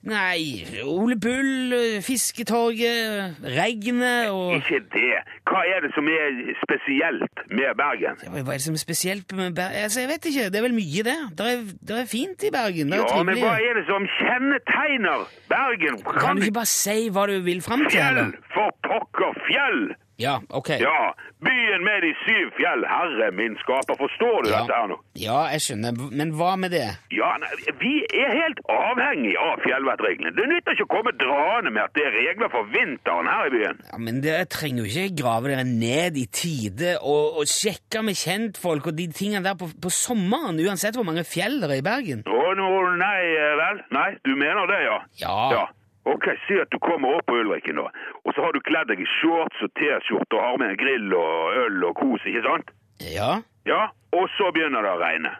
Nei, 0.04 0.66
Ole 0.84 1.16
Bull, 1.16 1.72
Fisketorget, 2.04 3.38
regnet 3.56 4.28
og 4.28 4.58
Ikke 4.58 4.82
det. 4.92 5.14
Hva 5.48 5.62
er 5.64 5.80
det 5.86 5.94
som 5.94 6.08
er 6.12 6.34
spesielt 6.60 7.40
med 7.48 7.72
Bergen? 7.78 8.18
Hva 8.20 8.42
er 8.42 8.58
det 8.58 8.66
som 8.66 8.76
er 8.76 8.82
spesielt 8.82 9.32
med 9.32 9.54
Bergen? 9.56 9.78
Altså, 9.86 10.02
jeg 10.04 10.10
vet 10.12 10.28
ikke. 10.28 10.50
Det 10.52 10.60
er 10.60 10.66
vel 10.66 10.76
mye, 10.76 11.06
det. 11.08 11.16
Det 11.38 11.48
er, 11.54 11.64
det 11.88 11.96
er 12.02 12.10
fint 12.10 12.44
i 12.44 12.52
Bergen. 12.52 12.92
Det 12.92 13.00
er 13.00 13.06
Ja, 13.16 13.22
men 13.30 13.40
hva 13.40 13.54
er 13.56 13.80
det 13.80 13.86
som 13.88 14.04
kjennetegner 14.18 15.24
Bergen? 15.48 16.00
Kan 16.20 16.36
du 16.36 16.44
ikke 16.48 16.58
bare 16.60 16.72
si 16.74 17.08
hva 17.14 17.24
du 17.30 17.38
vil 17.48 17.64
fram 17.64 17.86
til? 17.88 17.96
Fjell! 17.96 18.34
For 18.52 18.76
pokker, 18.84 19.40
fjell! 19.48 19.82
Ja, 20.20 20.38
ok. 20.54 20.68
Ja, 20.78 21.12
byen 21.42 21.82
med 21.82 22.04
de 22.04 22.12
syv 22.22 22.52
fjell, 22.54 22.84
herre 22.86 23.30
min 23.34 23.56
skaper, 23.58 23.96
forstår 23.98 24.44
du 24.44 24.50
Ja. 24.50 24.60
dette 24.62 24.74
her 24.78 24.86
nå? 24.92 24.98
Ja, 25.18 25.40
jeg 25.50 25.60
skjønner. 25.64 25.96
Men 26.14 26.30
hva 26.38 26.52
med 26.56 26.70
det? 26.70 26.86
Ja, 27.10 27.32
nei, 27.42 27.50
vi 27.80 27.94
er 28.14 28.30
helt 28.30 28.60
avhengig 28.70 29.34
av 29.42 29.58
fjellvettreglene. 29.66 30.30
Det 30.38 30.46
nytter 30.52 30.76
ikke 30.76 30.86
å 30.86 30.92
komme 30.94 31.12
draende 31.18 31.72
med 31.74 31.82
at 31.82 31.94
det 31.98 32.06
er 32.06 32.14
regler 32.20 32.48
for 32.54 32.64
vinteren 32.70 33.26
her 33.26 33.46
i 33.50 33.54
byen. 33.56 33.82
Ja, 33.90 33.98
Men 33.98 34.20
dere 34.22 34.46
trenger 34.46 34.84
jo 34.84 34.90
ikke 34.90 35.16
grave 35.22 35.50
dere 35.50 35.64
ned 35.66 36.16
i 36.16 36.26
tide 36.30 36.94
og, 37.02 37.40
og 37.42 37.50
sjekke 37.50 38.04
med 38.06 38.14
kjentfolk 38.14 38.86
og 38.86 38.96
de 38.96 39.08
tingene 39.10 39.42
der 39.44 39.58
på, 39.58 39.66
på 39.82 39.90
sommeren, 39.90 40.62
uansett 40.62 40.94
hvor 40.94 41.04
mange 41.10 41.24
fjell 41.26 41.58
det 41.60 41.70
er 41.70 41.80
i 41.82 41.86
Bergen. 41.90 42.22
Å, 42.26 42.42
nå, 42.54 42.70
nei 43.02 43.20
eh, 43.34 43.54
vel? 43.58 43.82
Nei, 43.90 44.10
du 44.24 44.34
mener 44.38 44.70
det, 44.70 44.84
ja? 44.86 44.98
Ja. 45.26 45.38
Ja. 45.58 45.64
Ok, 46.04 46.26
si 46.44 46.58
at 46.60 46.68
du 46.72 46.78
kommer 46.84 47.16
opp 47.16 47.24
på 47.30 47.38
Ulriken 47.40 47.78
da, 47.80 47.88
og 48.24 48.34
så 48.36 48.44
har 48.44 48.52
du 48.52 48.60
kledd 48.66 48.90
deg 48.92 49.00
i 49.00 49.08
shorts 49.18 49.62
og 49.64 49.70
t-skjorte 49.78 50.36
og 50.36 50.44
har 50.44 50.58
med 50.60 50.74
en 50.74 50.80
grill 50.82 51.14
og 51.16 51.56
øl 51.62 51.86
og 51.88 51.96
kos, 51.96 52.26
ikke 52.28 52.44
sant? 52.44 52.74
Ja. 53.00 53.30
Ja, 53.64 53.86
og 54.12 54.28
så 54.36 54.50
begynner 54.52 54.84
det 54.84 54.92
å 54.92 55.00
regne. 55.00 55.32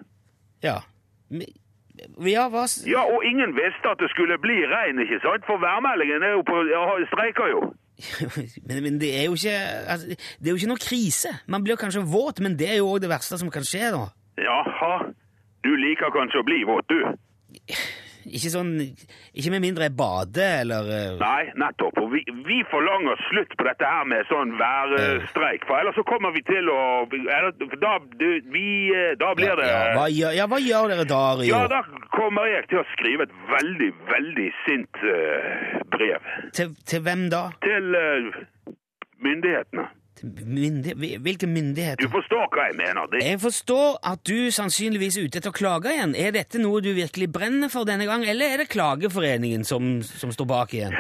Ja. 0.65 0.79
Ja, 2.25 2.49
hva 2.51 2.65
Ja, 2.89 3.05
og 3.05 3.25
ingen 3.29 3.53
visste 3.55 3.93
at 3.93 4.01
det 4.01 4.09
skulle 4.11 4.39
bli 4.43 4.57
regn, 4.67 5.03
ikke 5.05 5.21
sant? 5.23 5.45
For 5.47 5.61
værmeldingen 5.63 6.25
er 6.27 6.33
jo 6.39 6.43
på, 6.49 6.63
ja, 6.73 6.83
streiker 7.13 7.53
jo. 7.53 7.61
men, 8.69 8.81
men 8.83 8.97
det 8.99 9.13
er 9.21 9.29
jo 9.29 9.37
ikke 9.39 9.59
altså, 9.87 10.07
Det 10.09 10.49
er 10.49 10.51
jo 10.51 10.59
ikke 10.59 10.73
noe 10.73 10.83
krise. 10.83 11.31
Man 11.47 11.63
blir 11.63 11.79
kanskje 11.79 12.03
våt, 12.03 12.41
men 12.43 12.57
det 12.59 12.73
er 12.73 12.81
jo 12.81 12.89
òg 12.91 13.05
det 13.05 13.13
verste 13.13 13.39
som 13.39 13.53
kan 13.55 13.67
skje, 13.69 13.93
da. 13.95 14.09
Jaha, 14.43 14.95
du 15.63 15.71
liker 15.79 16.11
kanskje 16.17 16.43
å 16.43 16.49
bli 16.49 16.65
våt, 16.67 16.91
du? 16.91 17.05
Ikke 18.25 18.51
sånn 18.53 18.73
Ikke 18.81 19.53
med 19.53 19.63
mindre 19.65 19.89
jeg 19.89 19.97
bader, 19.99 20.61
eller 20.65 20.91
eh, 20.95 21.17
Nei, 21.21 21.43
nettopp. 21.61 21.99
Og 22.03 22.13
vi, 22.15 22.23
vi 22.47 22.61
forlanger 22.71 23.21
slutt 23.29 23.55
på 23.59 23.67
dette 23.69 23.89
her 23.89 24.07
med 24.09 24.27
sånn 24.31 24.55
værstreik, 24.61 25.67
for 25.69 25.81
ellers 25.81 25.99
så 25.99 26.05
kommer 26.09 26.35
vi 26.35 26.45
til 26.49 26.71
å 26.73 26.81
da, 27.81 27.97
vi, 28.55 28.67
eh, 28.95 29.13
da 29.21 29.33
blir 29.37 29.57
det 29.61 29.69
ja, 29.69 29.83
hva, 29.97 30.07
gjør, 30.13 30.37
ja, 30.37 30.47
hva 30.51 30.61
gjør 30.63 30.93
dere 30.93 31.09
da, 31.09 31.23
Rio? 31.41 31.51
Ja, 31.51 31.65
da 31.71 31.83
kommer 32.15 32.49
jeg 32.51 32.69
til 32.71 32.81
å 32.81 32.87
skrive 32.95 33.29
et 33.29 33.35
veldig, 33.51 33.91
veldig 34.11 34.49
sint 34.65 35.03
uh, 35.05 35.83
brev 35.95 36.31
til, 36.57 36.75
til 36.89 37.05
hvem 37.05 37.29
da? 37.33 37.45
til 37.65 37.99
uh, 37.99 38.75
myndighetene. 39.25 39.89
Til 40.15 40.31
hvilke 41.25 41.47
myndigheter? 41.51 41.99
Du 42.05 42.11
forstår 42.13 42.47
hva 42.55 42.69
jeg 42.69 42.77
mener. 42.79 43.09
Det, 43.11 43.23
Jeg 43.27 43.41
forstår 43.43 43.99
at 44.13 44.23
du 44.29 44.51
sannsynligvis 44.55 45.19
er 45.19 45.27
ute 45.27 45.41
etter 45.41 45.51
å 45.51 45.57
klage 45.57 45.91
igjen. 45.91 46.15
Er 46.15 46.31
dette 46.37 46.61
noe 46.63 46.83
du 46.85 46.93
virkelig 46.95 47.33
brenner 47.35 47.73
for 47.73 47.89
denne 47.89 48.07
gang, 48.07 48.23
eller 48.27 48.55
er 48.55 48.63
det 48.63 48.71
Klageforeningen 48.71 49.67
som, 49.67 49.99
som 50.07 50.31
står 50.33 50.47
bak 50.47 50.75
igjen? 50.79 50.95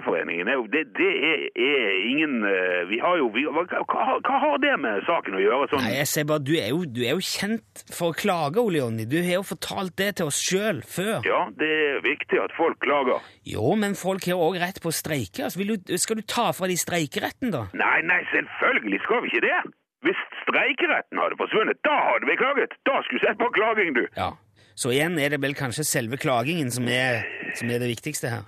Altså, 0.00 0.50
er 0.50 0.56
jo 0.56 0.66
Det, 0.72 0.82
det 0.98 1.10
er, 1.30 1.42
er 1.54 1.96
ingen 2.10 2.44
eh, 2.48 2.82
Vi 2.90 2.98
har 3.02 3.16
jo 3.20 3.28
vi, 3.34 3.44
hva, 3.46 3.64
hva, 3.68 4.06
hva 4.24 4.38
har 4.44 4.58
det 4.62 4.74
med 4.80 5.04
saken 5.08 5.36
å 5.38 5.42
gjøre? 5.42 5.68
Sånn, 5.72 5.84
Nei, 5.84 5.94
jeg 5.98 6.10
ser 6.10 6.28
bare, 6.30 6.44
du 6.44 6.54
er, 6.56 6.70
jo, 6.72 6.84
du 6.84 7.02
er 7.04 7.14
jo 7.18 7.24
kjent 7.24 7.84
for 7.92 8.12
å 8.12 8.16
klage, 8.16 8.62
Ole 8.62 8.80
Jonny. 8.80 9.06
Du 9.10 9.18
har 9.20 9.40
jo 9.40 9.46
fortalt 9.46 9.96
det 10.00 10.10
til 10.20 10.30
oss 10.30 10.40
sjøl 10.42 10.82
før. 10.86 11.20
Ja, 11.28 11.42
det 11.60 11.70
er 11.70 12.00
viktig 12.04 12.40
at 12.42 12.54
folk 12.56 12.80
klager. 12.84 13.24
Jo, 13.46 13.74
men 13.78 13.96
folk 13.98 14.26
har 14.30 14.40
òg 14.40 14.58
rett 14.62 14.80
på 14.82 14.90
å 14.92 14.96
streike. 14.96 15.46
Altså, 15.46 15.62
du, 15.64 15.96
skal 16.00 16.20
du 16.20 16.26
ta 16.26 16.50
fra 16.56 16.68
de 16.70 16.78
streikeretten, 16.80 17.52
da? 17.54 17.66
Nei, 17.78 17.98
nei, 18.06 18.20
selvfølgelig 18.32 19.02
skal 19.06 19.24
vi 19.24 19.32
ikke 19.32 19.46
det. 19.46 19.58
Hvis 20.06 20.20
streikeretten 20.44 21.20
hadde 21.20 21.36
forsvunnet, 21.40 21.80
da 21.84 21.96
hadde 22.06 22.28
vi 22.28 22.38
klaget. 22.40 22.76
Da 22.88 23.02
skulle 23.04 23.20
du 23.20 23.26
sett 23.26 23.40
på 23.40 23.50
klaging, 23.56 23.92
du. 23.98 24.06
Ja. 24.16 24.32
Så 24.80 24.94
igjen 24.94 25.18
er 25.20 25.34
det 25.34 25.42
vel 25.42 25.52
kanskje 25.58 25.84
selve 25.84 26.16
klagingen 26.20 26.70
som 26.72 26.86
er, 26.88 27.26
som 27.58 27.68
er 27.68 27.82
det 27.82 27.90
viktigste 27.90 28.30
her. 28.32 28.46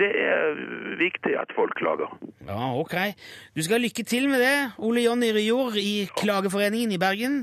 Det 0.00 0.10
er 0.16 0.42
viktig 0.96 1.32
at 1.36 1.50
folk 1.56 1.72
klager. 1.76 2.08
Ja, 2.48 2.72
ok. 2.82 2.94
Du 3.56 3.62
skal 3.62 3.76
ha 3.76 3.82
lykke 3.84 4.04
til 4.08 4.28
med 4.32 4.40
det, 4.40 4.72
Ole 4.78 5.04
Jonny 5.04 5.30
Ryjord 5.36 5.76
i 5.76 6.08
Klageforeningen 6.16 6.92
i 6.96 6.98
Bergen. 6.98 7.34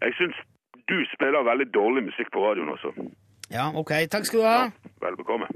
Jeg 0.00 0.12
syns 0.18 0.36
du 0.88 0.96
spiller 1.14 1.44
veldig 1.50 1.68
dårlig 1.74 2.02
musikk 2.08 2.32
på 2.32 2.40
radioen 2.46 2.72
også. 2.72 2.90
Ja, 3.50 3.70
ok. 3.74 3.92
Takk 4.10 4.24
skal 4.26 4.40
du 4.40 4.46
ha. 4.46 4.60
Vel 5.04 5.16
bekomme. 5.16 5.46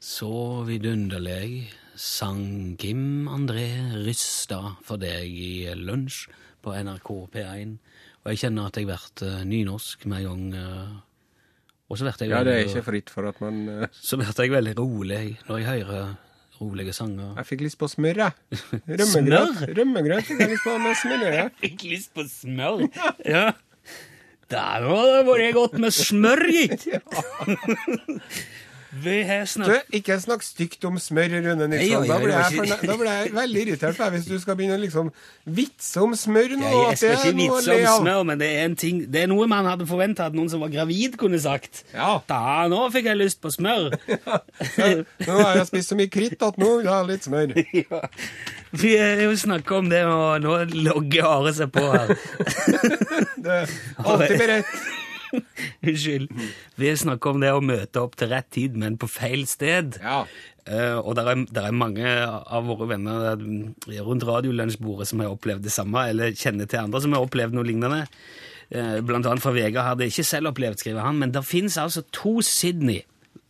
Så 0.00 0.64
vidunderlig 0.66 1.72
sang 1.94 2.76
Kim 2.80 3.28
André 3.30 3.68
Rystad 4.04 4.78
for 4.84 4.98
deg 5.00 5.30
i 5.30 5.70
lunsj 5.78 6.26
på 6.64 6.74
NRK 6.74 7.10
P1. 7.34 7.76
Og 8.24 8.32
jeg 8.32 8.40
kjenner 8.44 8.70
at 8.70 8.78
jeg 8.80 8.88
blir 8.88 9.42
nynorsk 9.46 10.06
med 10.10 10.24
en 10.24 10.28
gang. 10.28 10.44
eh, 10.60 10.94
Og 11.90 11.98
så 11.98 12.06
blir 12.06 12.16
jeg, 12.24 12.30
Ja, 12.32 12.42
det 12.44 12.54
er 12.54 12.64
ikke 12.68 12.84
fritt 12.86 13.10
for 13.12 13.28
at 13.28 13.40
man 13.44 13.68
uh... 13.68 13.86
så 14.08 14.16
blir 14.16 14.32
jeg 14.32 14.50
veldig 14.54 14.76
rolig 14.78 15.38
når 15.48 15.58
jeg 15.60 15.66
hører 15.68 16.14
rolige 16.60 16.92
sanger. 16.96 17.34
Jeg 17.36 17.46
fikk 17.50 17.64
lyst 17.66 17.78
på 17.78 17.88
smør, 17.90 18.20
jeg. 18.24 18.32
Rømmegrøt. 19.00 19.62
Rømmegrøt 19.76 20.24
fikk 20.28 20.40
jeg 20.40 20.52
lyst 20.54 20.64
på 20.66 20.78
med 20.80 20.98
smør. 21.02 21.24
jeg. 21.38 21.52
Fikk 21.60 21.86
lyst 21.90 22.14
på 22.14 22.26
smør. 22.30 22.84
Ja. 23.28 23.46
Der 24.54 24.84
var 24.86 25.06
det 25.10 25.22
vært 25.26 25.54
godt 25.56 25.78
med 25.82 25.90
smør, 25.94 26.42
gitt! 26.52 26.88
Vi 29.02 29.22
har 29.26 29.44
Du, 29.66 29.74
ikke 29.96 30.16
snakk 30.22 30.42
stygt 30.46 30.84
om 30.86 30.98
smør, 31.02 31.32
Rune 31.42 31.66
Nilsson. 31.68 32.06
Da 32.06 32.18
blir 32.18 32.32
jeg, 32.34 32.52
ikke- 32.52 32.86
da 32.86 32.96
blir 32.96 33.10
jeg 33.10 33.32
veldig 33.34 33.62
irritert 33.66 33.98
deg 33.98 34.12
hvis 34.12 34.26
du 34.28 34.38
skal 34.38 34.56
begynne 34.56 34.76
å 34.78 34.80
liksom 34.82 35.10
vitse 35.46 36.02
om 36.02 36.12
smør 36.14 36.54
nå. 36.56 36.68
Jeg 36.68 36.84
at 36.84 36.90
jeg 36.90 36.98
skal 36.98 37.08
det 37.08 37.14
er 37.14 37.24
ikke 37.24 37.34
noe 37.34 37.48
å 37.48 37.58
vitse 37.58 37.66
le 37.70 37.80
om 37.80 37.88
av. 37.88 38.00
smør, 38.04 38.24
men 38.26 38.38
det 38.38 38.48
er, 38.52 38.64
en 38.64 38.76
ting, 38.76 39.00
det 39.10 39.22
er 39.22 39.26
noe 39.32 39.46
man 39.50 39.64
hadde 39.64 39.86
forventa 39.86 40.26
at 40.26 40.32
noen 40.32 40.50
som 40.50 40.60
var 40.60 40.68
gravid, 40.68 41.16
kunne 41.18 41.40
sagt. 41.40 41.82
Ja. 41.94 42.18
Da, 42.28 42.68
nå 42.68 42.84
fikk 42.94 43.04
jeg 43.10 43.16
lyst 43.18 43.40
på 43.42 43.50
smør. 43.50 43.90
Nå 45.26 45.38
har 45.40 45.56
jeg 45.56 45.66
spist 45.66 45.88
så 45.90 45.96
mye 45.98 46.10
kritt 46.12 46.42
at 46.42 46.56
nå 46.60 46.76
vil 46.76 46.84
jeg 46.84 46.92
ha 46.94 47.02
litt 47.08 47.24
smør. 47.26 47.54
ja. 47.84 48.00
Vi 48.74 48.96
er 48.96 49.24
jo 49.26 49.34
snakka 49.38 49.76
om 49.78 49.88
det, 49.90 50.04
og 50.04 50.40
nå 50.42 50.56
logger 50.86 51.24
Are 51.24 51.52
seg 51.54 51.70
på 51.74 51.82
her. 51.92 52.14
Det 53.44 53.52
er 53.52 53.72
alltid 54.04 54.38
beredt. 54.40 54.76
Unnskyld. 55.86 56.32
Vi 56.80 56.96
snakka 56.96 57.34
om 57.34 57.42
det 57.42 57.52
å 57.54 57.62
møte 57.64 58.02
opp 58.02 58.16
til 58.20 58.30
rett 58.32 58.50
tid, 58.54 58.76
men 58.80 58.98
på 59.00 59.08
feil 59.10 59.46
sted. 59.50 59.98
Ja. 60.02 60.24
Uh, 60.64 60.96
og 61.04 61.12
det 61.18 61.24
er, 61.28 61.40
er 61.60 61.76
mange 61.76 62.08
av 62.08 62.64
våre 62.64 62.86
venner 62.94 63.34
eh, 63.34 63.98
rundt 64.00 64.24
radiolunsjbordet 64.24 65.10
som 65.10 65.20
har 65.20 65.34
opplevd 65.34 65.66
det 65.66 65.74
samme, 65.74 66.06
eller 66.08 66.32
kjenner 66.32 66.68
til 66.70 66.80
andre 66.80 67.02
som 67.04 67.12
har 67.12 67.26
opplevd 67.26 67.56
noe 67.56 67.68
lignende. 67.68 68.06
Uh, 68.72 69.02
blant 69.04 69.28
annet 69.28 69.44
fra 69.44 69.52
Vegard 69.52 69.84
har 69.90 69.98
det 70.00 70.08
ikke 70.08 70.24
selv 70.24 70.54
opplevd, 70.54 70.80
skriver 70.80 71.04
han, 71.04 71.20
men 71.20 71.34
det 71.34 71.44
finnes 71.44 71.76
altså 71.80 72.06
to 72.16 72.38
Sydney 72.44 73.02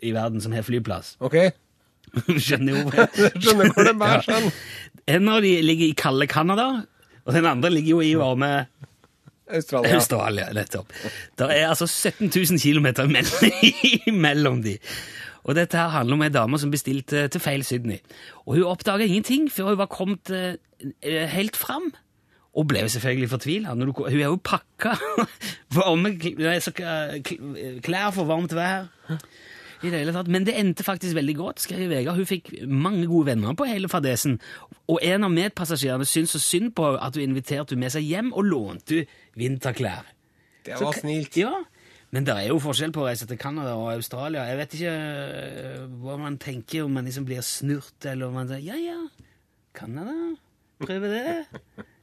i 0.03 0.11
verden 0.17 0.43
som 0.43 0.57
har 0.57 0.67
flyplass. 0.67 1.15
OK. 1.23 1.39
Skjønner 2.45 2.81
jo 2.81 3.07
Skjønner 3.39 3.71
hvor 3.75 3.87
det 3.87 3.95
bærer 4.01 4.27
hen. 4.35 4.51
En 5.15 5.31
av 5.31 5.45
de 5.45 5.55
ligger 5.63 5.93
i 5.93 5.97
kalde 5.99 6.27
Canada, 6.31 6.69
og 7.25 7.37
den 7.37 7.47
andre 7.47 7.71
ligger 7.73 7.95
jo 7.95 8.03
i 8.03 8.15
varme 8.19 8.51
Australia. 9.51 9.95
Australia. 9.99 10.47
nettopp. 10.57 10.93
Det 11.39 11.49
er 11.51 11.69
altså 11.69 11.87
17 11.87 12.31
000 12.33 12.59
km 12.63 12.87
mellom 14.15 14.63
de. 14.65 14.79
Og 15.45 15.55
dette 15.59 15.77
her 15.77 15.91
handler 15.93 16.17
om 16.17 16.23
ei 16.25 16.31
dame 16.33 16.59
som 16.59 16.71
bestilte 16.73 17.27
til 17.29 17.41
feil 17.45 17.65
Sydney. 17.69 17.99
Og 18.47 18.55
hun 18.57 18.65
oppdaga 18.71 19.05
ingenting 19.05 19.51
før 19.53 19.75
hun 19.75 19.79
var 19.83 19.91
kommet 19.93 20.31
eh, 20.33 21.27
helt 21.35 21.57
fram. 21.61 21.91
Og 22.55 22.69
ble 22.71 22.85
selvfølgelig 22.89 23.29
fortvila. 23.33 23.75
Hun 23.75 23.83
er 24.09 24.25
jo 24.29 24.39
pakka 24.41 24.95
varme 25.77 26.15
k- 26.23 26.37
kl- 26.39 27.81
klær 27.85 28.13
for 28.15 28.25
varmt 28.31 28.55
vær. 28.57 28.87
I 29.85 29.91
det 29.93 30.01
hele 30.01 30.15
tatt. 30.17 30.31
Men 30.33 30.47
det 30.47 30.57
endte 30.57 30.87
faktisk 30.87 31.17
veldig 31.19 31.37
godt, 31.37 31.63
skrev 31.65 31.91
Vegard. 31.93 32.17
Hun 32.17 32.29
fikk 32.29 32.51
mange 32.65 33.05
gode 33.11 33.33
venner 33.33 33.57
på 33.59 33.69
hele 33.69 33.91
fadesen. 33.93 34.39
Og 34.89 35.03
en 35.05 35.27
av 35.27 35.33
medpassasjerene 35.35 36.09
syntes 36.09 36.39
så 36.39 36.43
synd 36.43 36.73
på 36.79 36.95
at 36.97 37.17
hun 37.19 37.29
inviterte 37.29 37.75
henne 37.75 37.87
med 37.87 37.95
seg 37.95 38.09
hjem 38.09 38.33
og 38.33 38.49
lånte 38.49 39.03
hun 39.03 39.15
vinterklær. 39.39 40.09
Det 40.65 40.79
var 40.81 40.95
så, 40.97 41.05
snilt. 41.05 41.37
Ja, 41.37 41.53
men 42.15 42.27
det 42.27 42.37
er 42.39 42.49
jo 42.53 42.61
forskjell 42.63 42.95
på 42.95 43.03
å 43.03 43.09
reise 43.09 43.27
til 43.29 43.39
Canada 43.41 43.75
og 43.75 43.91
Australia. 43.93 44.47
Jeg 44.49 44.59
vet 44.61 44.75
ikke 44.79 44.95
øh, 44.95 45.87
hva 46.05 46.17
man 46.21 46.39
tenker, 46.41 46.85
om 46.87 46.95
man 46.95 47.09
liksom 47.09 47.27
blir 47.29 47.45
snurt, 47.45 47.99
eller 48.07 48.31
om 48.31 48.39
man 48.39 48.49
sier 48.49 48.63
ja, 48.63 48.79
ja, 48.79 49.27
Canada, 49.75 50.15
prøve 50.85 51.11
det. 51.11 51.35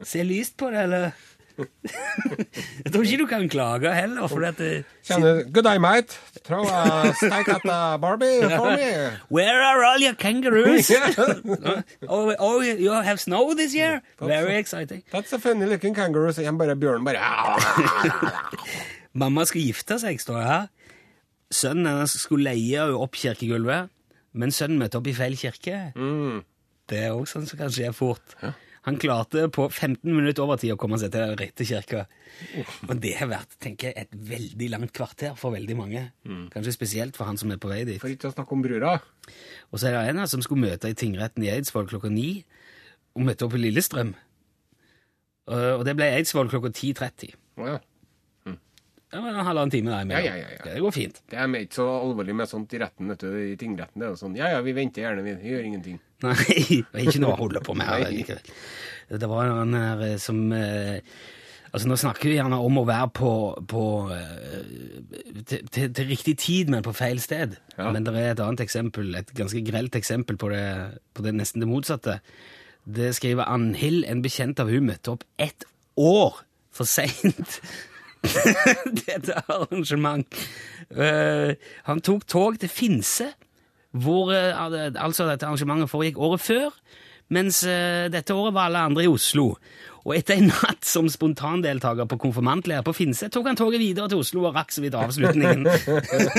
Se 0.04 0.26
lyst 0.28 0.58
på 0.60 0.70
det, 0.74 0.84
eller 0.84 1.15
Jeg 1.58 2.92
tror 2.94 3.04
ikke 3.04 3.18
du 3.22 3.26
kan 3.30 3.48
klage 3.50 3.94
heller, 3.96 4.28
for 4.28 4.44
at 4.48 4.58
det, 4.58 4.84
Kjenner 5.08 5.44
Good 5.54 5.64
day, 5.68 5.78
mate. 5.78 6.18
Throw 6.46 6.64
a 6.66 7.12
steak 7.14 7.48
at 7.50 7.62
the 7.66 7.78
Barbie 8.02 8.42
for 8.56 8.72
me. 8.78 8.90
Where 9.30 9.62
are 9.62 9.84
all 9.86 10.02
your 10.04 10.14
kangaroos? 10.16 10.92
Oh, 12.10 12.34
oh, 12.40 12.62
you 12.62 12.92
have 12.92 13.20
snow 13.20 13.54
this 13.54 13.74
year? 13.76 14.02
Very 14.20 14.56
exciting. 14.58 15.04
That's 15.12 15.34
a 15.34 15.40
funny 15.40 15.66
looking 15.66 15.94
kangaroo, 15.96 16.32
Så 16.32 16.52
bare 16.58 16.76
Bjørn 16.76 17.06
bare 17.06 17.20
Mamma 19.14 19.44
skal 19.46 19.62
gifte 19.62 19.98
seg, 20.00 20.22
står 20.24 20.38
det 20.40 20.48
her. 20.48 20.68
Sønnen 21.52 21.88
hennes 21.90 22.14
skulle 22.24 22.48
leie 22.48 22.84
opp 22.96 23.18
kirkegulvet, 23.20 23.90
men 24.34 24.54
sønnen 24.56 24.80
møtte 24.80 25.02
opp 25.02 25.08
i 25.12 25.16
feil 25.18 25.36
kirke. 25.36 25.80
Det 26.88 27.00
er 27.06 27.12
også 27.12 27.40
sånn 27.42 27.48
som 27.50 27.60
kan 27.60 27.74
skje 27.76 27.92
fort. 27.96 28.38
Han 28.88 28.98
klarte 28.98 29.44
på 29.54 29.67
15 29.70 30.10
minutter 30.10 30.41
over 30.41 30.58
tid 30.58 30.74
å 30.74 30.78
komme 30.82 30.98
seg 30.98 31.12
til 31.13 31.22
den 31.22 31.38
rette 31.38 31.65
kirka. 31.70 32.08
Og 32.88 32.96
det 33.04 33.12
har 33.20 33.30
vært 33.30 33.54
tenker 33.62 33.91
jeg, 33.91 34.08
et 34.08 34.15
veldig 34.32 34.70
langt 34.74 34.94
kvarter 34.98 35.36
for 35.38 35.54
veldig 35.54 35.78
mange. 35.78 36.02
Kanskje 36.54 36.74
spesielt 36.74 37.20
for 37.20 37.30
han 37.30 37.38
som 37.38 37.54
er 37.54 37.62
på 37.62 37.70
vei 37.70 37.84
dit. 37.86 38.02
For 38.02 38.10
ikke 38.10 38.32
å 38.32 38.34
snakke 38.34 38.58
om 38.58 38.65
brura. 38.65 38.96
Og 39.70 39.78
så 39.78 39.91
er 39.91 40.00
det 40.00 40.02
en 40.10 40.24
her 40.24 40.32
som 40.32 40.41
skulle 40.41 40.65
møte 40.65 40.89
i 40.89 40.98
tingretten 40.98 41.46
i 41.46 41.54
Eidsvoll 41.54 41.86
klokka 41.94 42.10
ni, 42.10 42.41
og 43.13 43.30
møtte 43.30 43.46
opp 43.46 43.54
i 43.60 43.62
Lillestrøm. 43.62 44.15
Og 45.52 45.86
det 45.86 45.98
ble 46.00 46.10
Eidsvoll 46.17 46.50
klokka 46.50 46.74
10.30. 46.74 47.38
Å 47.62 47.72
ja. 47.76 47.80
men 49.13 49.34
en 49.36 49.46
halvannen 49.46 49.74
time 49.74 49.94
der 49.94 50.06
imellom. 50.08 50.26
Ja, 50.26 50.38
ja, 50.39 50.41
ja, 50.41 50.58
ja. 50.58 50.70
Det 50.72 50.82
går 50.82 50.94
fint. 50.96 51.22
Det 51.30 51.38
er 51.38 51.58
ikke 51.60 51.84
så 51.84 51.89
alvorlig 52.00 52.34
med 52.34 52.50
sånt 52.50 52.74
i 52.74 52.82
retten, 52.82 53.13
vet 53.13 53.26
du. 53.28 53.36
I 53.46 53.58
tingretten 53.62 54.02
det 54.02 54.10
er 54.10 54.15
jo 54.15 54.22
sånn 54.26 54.39
Ja 54.39 54.56
ja, 54.56 54.62
vi 54.65 54.74
venter 54.74 55.06
gjerne, 55.06 55.26
vi. 55.28 55.38
Vi 55.44 55.54
gjør 55.54 55.67
ingenting. 55.70 56.08
Nei, 56.26 56.82
det 56.82 56.98
er 56.98 57.06
ikke 57.08 57.22
noe 57.24 57.36
å 57.36 57.42
holde 57.44 57.62
på 57.66 57.76
med 57.78 57.90
her 57.90 58.10
likevel. 58.14 58.56
Det 59.12 59.28
var 59.28 59.52
han 59.52 59.76
her 59.76 60.04
eh, 60.06 60.18
som 60.22 60.44
eh, 60.56 61.00
Altså, 61.72 61.88
nå 61.88 61.96
snakker 61.96 62.28
vi 62.28 62.36
gjerne 62.36 62.58
om 62.60 62.82
å 62.82 62.84
være 62.84 63.08
på, 63.16 63.30
på 63.72 63.82
eh, 64.12 64.64
til, 65.48 65.62
til, 65.72 65.94
til 65.96 66.10
riktig 66.10 66.34
tid, 66.44 66.72
men 66.74 66.84
på 66.84 66.92
feil 66.92 67.22
sted. 67.24 67.54
Ja. 67.78 67.94
Men 67.96 68.04
det 68.04 68.12
er 68.12 68.34
et 68.34 68.42
annet 68.44 68.64
eksempel, 68.66 69.14
et 69.16 69.32
ganske 69.38 69.62
grelt 69.64 69.96
eksempel 69.96 70.36
på 70.42 70.50
det, 70.52 70.66
på 71.16 71.24
det 71.24 71.32
nesten 71.38 71.64
det 71.64 71.70
motsatte. 71.72 72.18
Det 72.84 73.14
skriver 73.16 73.48
Annhild, 73.48 74.04
en 74.04 74.24
bekjent 74.26 74.60
av 74.60 74.68
hun 74.68 74.90
møtte 74.90 75.14
opp 75.14 75.24
ett 75.40 75.64
år 75.96 76.42
for 76.76 76.90
seint. 76.90 77.62
Dette 79.06 79.40
arrangement. 79.48 80.28
Uh, 80.92 81.56
han 81.88 82.04
tok 82.04 82.28
tog 82.28 82.60
til 82.60 82.72
Finse, 82.72 83.32
hvor 83.92 84.32
eh, 84.36 84.52
altså 84.56 85.28
dette 85.28 85.48
arrangementet 85.48 85.92
foregikk 85.92 86.20
året 86.22 86.44
før, 86.44 86.70
mens 87.32 87.62
eh, 87.68 88.08
dette 88.12 88.36
året 88.36 88.56
var 88.56 88.70
alle 88.70 88.86
andre 88.90 89.06
i 89.06 89.12
Oslo. 89.12 89.56
Og 90.02 90.16
etter 90.16 90.40
en 90.40 90.50
natt 90.50 90.88
som 90.88 91.06
spontandeltaker 91.12 92.08
på 92.10 92.18
konfirmantleir 92.24 92.82
på 92.86 92.94
Finse, 92.98 93.30
tok 93.30 93.52
han 93.52 93.60
toget 93.60 93.82
videre 93.84 94.10
til 94.10 94.24
Oslo 94.24 94.48
og 94.50 94.56
rakk 94.58 94.74
så 94.74 94.82
vidt 94.82 94.98
avslutningen. 94.98 95.68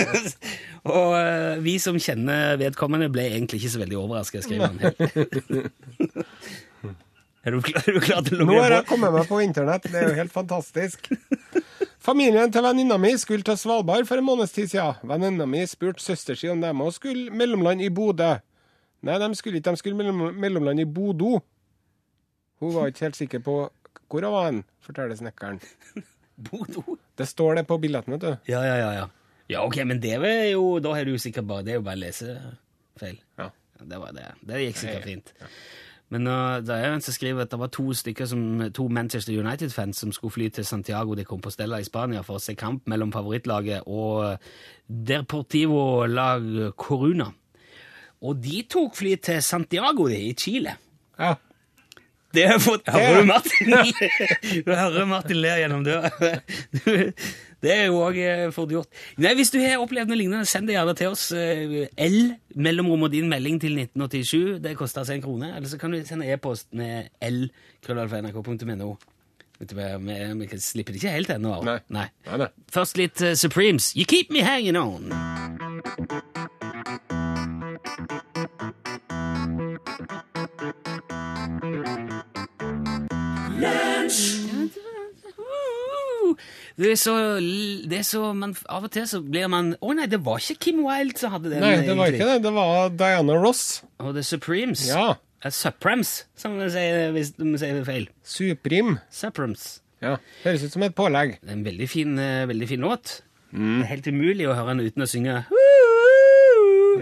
og 0.97 1.15
eh, 1.21 1.63
vi 1.63 1.77
som 1.83 1.99
kjenner 2.03 2.59
vedkommende, 2.61 3.13
ble 3.13 3.29
egentlig 3.31 3.63
ikke 3.63 3.75
så 3.77 3.83
veldig 3.85 4.01
overrasket, 4.03 4.49
skriver 4.49 4.67
han. 4.67 4.77
er, 7.47 7.55
du 7.55 7.63
klar, 7.63 7.87
er 7.87 7.93
du 7.95 8.03
klar 8.03 8.27
til 8.27 8.43
å 8.43 8.49
Nå 8.49 8.59
har 8.59 8.81
jeg 8.81 8.89
kommet 8.91 9.15
meg 9.15 9.31
på 9.31 9.41
internett, 9.45 9.87
det 9.93 10.03
er 10.03 10.11
jo 10.11 10.19
helt 10.19 10.35
fantastisk. 10.35 11.13
Familien 12.03 12.51
til 12.51 12.65
venninna 12.65 12.97
mi 12.99 13.13
skulle 13.21 13.47
til 13.47 13.59
Svalbard 13.61 14.09
for 14.09 14.19
en 14.19 14.27
måneds 14.27 14.51
tid 14.55 14.73
siden. 14.73 14.99
Venninna 15.07 15.47
mi 15.47 15.61
spurte 15.71 16.03
søster 16.03 16.35
si 16.39 16.49
om 16.51 16.61
de 16.63 16.73
òg 16.75 16.91
skulle 16.97 17.31
mellomland 17.31 17.85
i 17.85 17.91
Bodø. 17.95 18.33
Nei, 19.07 19.19
de 19.23 19.29
skulle 19.39 19.61
ikke, 19.61 19.71
de 19.71 19.79
skulle 19.79 19.99
mellom, 19.99 20.35
mellomland 20.35 20.83
i 20.83 20.87
Bodø. 20.87 21.37
Hun 22.63 22.75
var 22.75 22.91
ikke 22.91 23.07
helt 23.07 23.19
sikker 23.19 23.43
på 23.47 23.57
hvor 24.13 24.27
hun 24.27 24.35
var 24.35 24.49
hen, 24.49 24.61
forteller 24.83 25.19
snekkeren. 25.19 25.61
Bodø? 26.51 26.99
Det 27.19 27.29
står 27.31 27.61
det 27.61 27.67
på 27.71 27.79
billetten, 27.83 28.17
vet 28.17 28.27
du. 28.27 28.51
Ja, 28.51 28.65
ja, 28.67 28.75
ja, 28.83 28.91
ja. 28.99 29.07
Ja, 29.53 29.63
ok, 29.63 29.83
men 29.87 30.03
det 30.03 30.17
er 30.19 30.51
jo, 30.53 30.79
da 30.83 30.97
er 30.99 31.07
du 31.07 31.15
sikkert 31.23 31.47
bare, 31.47 31.63
det 31.67 31.75
er 31.75 31.81
jo 31.81 31.87
bare 31.87 32.01
lesefeil. 32.03 33.19
Ja. 33.39 33.51
Det 33.83 33.99
var 33.99 34.13
det. 34.15 34.27
Det 34.47 34.61
gikk 34.63 34.79
sikkert 34.79 35.07
Ja, 35.07 35.47
ja. 35.47 35.49
Men 36.13 36.29
uh, 36.29 36.59
det 36.61 36.75
er 36.77 36.93
en 36.93 37.05
som 37.05 37.15
skriver 37.15 37.47
at 37.47 37.53
det 37.53 37.59
var 37.61 37.71
to 37.73 37.87
som, 37.95 38.43
to 38.75 38.89
Manchester 38.89 39.33
United-fans 39.33 40.03
som 40.05 40.13
skulle 40.13 40.35
fly 40.35 40.49
til 40.49 40.67
Santiago 40.69 41.15
de 41.15 41.25
Compostela 41.25 41.81
i 41.81 41.87
Spania 41.89 42.21
for 42.23 42.37
å 42.37 42.43
se 42.43 42.55
kamp 42.55 42.85
mellom 42.87 43.13
favorittlaget 43.13 43.87
og 43.87 44.37
Deportivo 44.89 46.05
lag 46.07 46.45
Coruna. 46.77 47.31
Og 48.23 48.37
de 48.39 48.61
tok 48.71 48.95
fly 48.97 49.17
til 49.17 49.41
Santiago 49.43 50.07
de, 50.11 50.21
i 50.29 50.35
Chile. 50.39 50.77
Ja. 51.19 51.35
Det 52.33 52.47
har 52.47 52.57
jeg 52.57 52.65
fått 52.65 52.87
Hører 52.89 53.21
du 53.21 53.27
Martin? 53.29 53.73
Du 54.67 54.71
hører 54.73 55.09
Martin 55.09 55.41
ler 55.41 55.65
gjennom 55.65 55.83
døra. 55.85 56.13
Det 57.63 57.71
er 57.71 57.85
jo 57.87 58.01
òg 58.03 58.17
fort 58.57 58.73
gjort. 58.75 58.89
Nei, 59.23 59.35
Hvis 59.39 59.53
du 59.55 59.61
har 59.63 59.79
opplevd 59.79 60.11
noe 60.11 60.19
lignende, 60.19 60.47
send 60.51 60.67
det 60.67 60.75
gjerne 60.75 60.97
til 60.99 61.13
oss. 61.13 61.29
eh, 61.33 61.87
L, 61.97 62.35
mellomrom 62.57 63.05
og 63.07 63.13
din 63.13 63.29
melding 63.31 63.61
til 63.63 63.77
1987. 63.79 64.59
Det 64.65 64.77
koster 64.77 65.01
altså 65.05 65.15
en 65.15 65.23
krone. 65.23 65.53
Eller 65.57 65.69
så 65.71 65.79
kan 65.79 65.93
du 65.95 66.01
sende 66.05 66.27
e-post 66.27 66.67
med 66.75 67.09
l, 67.23 67.47
krøllalfa.nrk.no. 67.87 68.91
Vet 69.63 69.71
du 69.71 69.77
hva, 69.79 69.93
Vi 70.03 70.49
slipper 70.59 70.93
det 70.93 71.03
ikke 71.05 71.15
helt 71.15 71.31
ennå. 71.31 71.63
Nei. 71.63 71.79
Nei. 71.89 72.09
Nei, 72.27 72.37
nei. 72.43 72.51
Først 72.75 72.99
litt 72.99 73.23
eh, 73.23 73.35
Supremes. 73.39 73.93
You 73.95 74.05
keep 74.11 74.31
me 74.35 74.43
hanging 74.43 74.77
on. 74.77 75.13
Det 86.81 86.93
er 86.95 86.97
så, 87.01 87.15
det 87.91 87.99
er 87.99 88.07
så 88.07 88.31
man, 88.37 88.55
Av 88.73 88.87
og 88.87 88.91
til 88.95 89.05
så 89.11 89.21
blir 89.25 89.49
man 89.53 89.75
Å 89.81 89.93
nei, 89.99 90.07
det 90.09 90.23
var 90.25 90.39
ikke 90.41 90.57
Kim 90.69 90.79
Wilde 90.87 91.19
som 91.21 91.35
hadde 91.35 91.51
den. 91.53 91.61
Nei, 91.61 91.75
det 91.85 91.97
var 91.99 92.09
egentlig. 92.09 92.21
ikke 92.23 92.31
det. 92.33 92.43
Det 92.47 92.53
var 92.57 92.95
Diana 93.03 93.37
Ross. 93.43 93.65
Og 94.01 94.15
The 94.17 94.23
Supremes. 94.25 94.87
Ja. 94.89 95.15
Eh, 95.45 95.51
Supremes, 95.53 96.13
som 96.39 96.57
de 96.61 96.71
sier 96.73 97.13
hvis 97.17 97.35
de 97.37 97.53
sier 97.61 97.83
feil. 97.89 98.09
Supreme. 98.25 98.99
Supremes. 99.13 99.67
Ja. 100.03 100.17
Høres 100.47 100.65
ut 100.67 100.73
som 100.75 100.83
et 100.87 100.95
pålegg. 100.99 101.37
Det 101.43 101.51
er 101.53 101.59
en 101.59 101.67
veldig 101.67 101.89
fin, 101.91 102.17
eh, 102.19 102.47
veldig 102.51 102.69
fin 102.73 102.81
låt. 102.89 103.21
Mm. 103.53 103.83
Det 103.83 103.89
helt 103.91 104.07
umulig 104.09 104.47
å 104.49 104.55
høre 104.57 104.73
den 104.77 104.87
uten 104.89 105.05
å 105.05 105.11
synge 105.11 105.43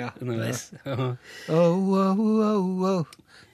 Ja. 0.01 0.11
underveis. 0.21 0.71
Oh, 0.87 1.15
oh, 1.51 2.21
oh, 2.21 2.85
oh. 2.91 3.05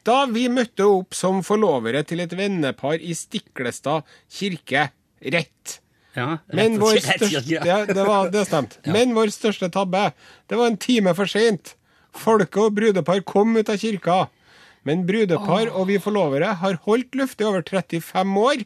Da 0.07 0.21
vi 0.31 0.47
møtte 0.53 0.85
opp 0.87 1.15
som 1.17 1.41
forlovere 1.47 2.05
til 2.07 2.21
et 2.23 2.33
vennepar 2.39 3.01
i 3.03 3.15
Stiklestad 3.17 4.05
kirke, 4.31 4.91
rett. 5.35 5.81
Ja, 6.17 6.39
Men 6.57 6.79
vår 6.81 6.99
største 7.05 7.45
ja, 7.53 7.83
det, 7.85 8.05
var, 8.07 8.31
det 8.33 8.47
stemte. 8.49 8.81
Men 8.89 9.13
vår 9.17 9.35
største 9.35 9.69
tabbe, 9.73 10.09
det 10.49 10.57
var 10.57 10.73
en 10.73 10.81
time 10.81 11.13
for 11.19 11.29
seint. 11.29 11.75
Folket 12.17 12.63
og 12.63 12.77
brudepar 12.79 13.21
kom 13.29 13.53
ut 13.59 13.69
av 13.69 13.77
kirka. 13.83 14.25
Men 14.87 15.05
brudepar 15.07 15.69
og 15.75 15.91
vi 15.91 15.99
forlovere 16.01 16.55
har 16.63 16.81
holdt 16.87 17.19
luft 17.19 17.43
i 17.43 17.47
over 17.49 17.65
35 17.67 18.37
år. 18.41 18.65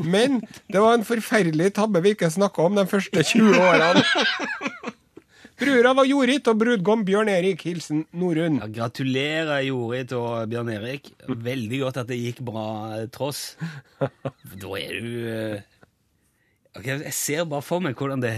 Men 0.00 0.40
det 0.72 0.80
var 0.80 0.96
en 0.96 1.06
forferdelig 1.06 1.74
tabbe 1.76 2.02
vi 2.02 2.16
ikke 2.16 2.32
snakka 2.32 2.66
om 2.66 2.78
de 2.78 2.86
første 2.88 3.22
20 3.22 3.58
årene. 3.60 4.04
Brura 5.58 5.90
var 5.98 6.06
Jorit 6.06 6.46
og 6.46 6.60
brudgom 6.60 7.00
Bjørn 7.06 7.28
Erik. 7.32 7.64
Hilsen 7.66 8.04
Norunn. 8.14 8.60
Ja, 8.62 8.68
gratulerer, 8.70 9.58
Jorit 9.66 10.12
og 10.14 10.46
Bjørn 10.52 10.70
Erik. 10.70 11.10
Veldig 11.26 11.80
godt 11.82 11.98
at 12.04 12.12
det 12.12 12.20
gikk 12.20 12.44
bra 12.46 12.68
eh, 12.94 13.08
tross. 13.10 13.56
Da 13.98 14.78
er 14.78 15.00
du 15.02 15.08
eh, 16.78 16.98
ok, 16.98 17.04
Jeg 17.08 17.14
ser 17.16 17.48
bare 17.50 17.62
for 17.66 17.84
meg 17.84 17.98
hvordan 17.98 18.22
det 18.22 18.34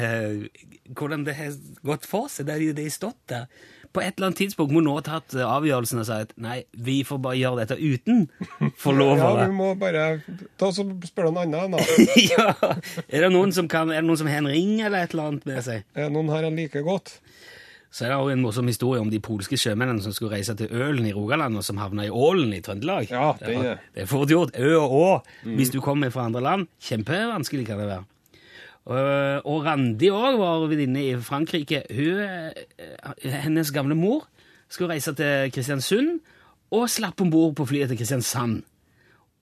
har, 1.37 1.53
gått 1.85 2.09
for 2.09 2.29
seg. 2.33 2.47
Det 2.49 2.57
har 2.57 2.81
de 2.81 2.89
stått 2.91 3.21
der. 3.31 3.47
På 3.91 3.99
et 4.05 4.15
eller 4.15 4.29
annet 4.29 4.39
tidspunkt 4.39 4.71
må 4.71 4.79
noen 4.85 5.01
ha 5.01 5.19
tatt 5.19 5.35
avgjørelsen 5.35 5.99
og 5.99 6.07
sagt 6.07 6.37
nei, 6.39 6.61
vi 6.79 7.01
får 7.03 7.19
bare 7.25 7.39
gjøre 7.41 7.65
dette 7.65 7.75
uten 7.75 8.29
Ja, 8.61 9.31
vi 9.41 9.55
må 9.57 9.73
bare 9.81 10.05
ta 10.61 10.69
oss 10.69 10.79
og 10.79 10.93
spørre 11.09 11.33
noen 11.35 11.57
andre. 11.59 11.83
Ja. 12.31 12.53
Er 13.11 13.27
det 13.27 13.33
noen 13.35 13.51
som 13.57 13.67
kan, 13.71 13.91
er 13.91 14.05
det 14.05 14.07
noen 14.07 14.21
som 14.21 14.31
har 14.31 14.45
en 14.45 14.51
ring 14.53 14.77
eller 14.79 15.03
et 15.03 15.17
eller 15.17 15.33
annet 15.33 15.49
med 15.51 15.59
seg? 15.67 15.83
Eh, 15.99 16.07
Noen 16.13 16.31
har 16.31 16.47
en 16.47 16.55
like 16.61 16.85
godt. 16.87 17.17
Så 17.91 18.05
er 18.07 18.13
det 18.13 18.21
også 18.21 18.37
en 18.37 18.45
morsom 18.45 18.69
historie 18.71 19.03
om 19.03 19.11
de 19.11 19.19
polske 19.19 19.59
sjømennene 19.59 20.03
som 20.05 20.15
skulle 20.15 20.37
reise 20.37 20.55
til 20.55 20.71
Ølen 20.71 21.09
i 21.11 21.15
Rogaland, 21.17 21.59
og 21.59 21.65
som 21.67 21.81
havna 21.83 22.05
i 22.07 22.13
Ålen 22.15 22.53
i 22.55 22.61
Trøndelag. 22.63 23.11
Ja, 23.11 23.33
det 23.41 23.57
er 23.57 23.65
det. 23.65 23.73
Er 24.05 24.07
fort 24.07 24.31
gjort. 24.31 24.55
Ø 24.55 24.77
og 24.79 24.95
å. 24.95 25.09
Hvis 25.59 25.73
du 25.75 25.81
kommer 25.83 26.15
fra 26.15 26.29
andre 26.31 26.45
land. 26.47 26.69
Kjempevanskelig 26.87 27.67
kan 27.67 27.83
det 27.83 27.89
være. 27.91 28.07
Og, 28.87 29.45
og 29.47 29.65
Randi 29.67 30.09
òg 30.11 30.39
var 30.41 30.65
venninne 30.71 31.03
i 31.05 31.15
Frankrike. 31.23 31.83
Hun, 31.91 32.21
eh, 32.25 33.37
hennes 33.45 33.71
gamle 33.73 33.95
mor 33.95 34.25
skulle 34.69 34.95
reise 34.95 35.13
til 35.15 35.51
Kristiansund 35.53 36.21
og 36.73 36.89
slapp 36.91 37.21
om 37.21 37.31
bord 37.31 37.55
på 37.59 37.67
flyet 37.67 37.89
til 37.93 37.99
Kristiansand. 38.01 38.63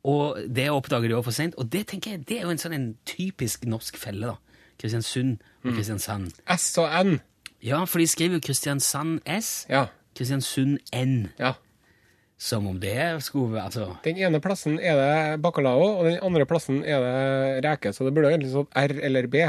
Og 0.09 0.39
det 0.49 0.69
oppdager 0.73 1.09
de 1.09 1.15
også 1.17 1.25
for 1.29 1.37
sent. 1.37 1.55
Og 1.59 1.71
det 1.73 1.87
tenker 1.91 2.11
jeg, 2.17 2.27
det 2.29 2.39
er 2.39 2.47
jo 2.49 2.51
en 2.55 2.61
sånn 2.61 2.75
en 2.77 2.89
typisk 3.07 3.65
norsk 3.69 3.97
felle. 4.01 4.27
da. 4.27 4.35
Kristiansund 4.81 5.39
og 5.65 5.73
Kristiansand. 5.75 6.33
S 6.57 6.69
og 6.79 6.89
N. 7.07 7.19
Ja, 7.63 7.83
for 7.85 7.99
de 7.99 8.07
skriver 8.07 8.39
jo 8.39 8.45
Kristiansand 8.47 9.21
S, 9.27 9.67
Ja. 9.69 9.87
Kristiansund 10.17 10.79
N. 10.95 11.29
ja. 11.39 11.53
Som 12.39 12.69
om 12.71 12.77
det 12.79 12.95
skulle 13.27 13.57
være 13.57 13.65
altså, 13.67 13.87
Den 14.05 14.19
ene 14.23 14.39
plassen 14.41 14.77
er 14.79 14.95
det 14.95 15.41
bacalao, 15.43 15.89
og 15.99 16.05
den 16.07 16.21
andre 16.23 16.47
plassen 16.47 16.85
er 16.87 17.03
det 17.03 17.65
reke. 17.67 17.91
Så 17.93 18.07
det 18.07 18.13
burde 18.15 18.31
egentlig 18.31 18.53
stått 18.53 18.71
R 18.79 18.95
eller 19.09 19.27
B. 19.27 19.49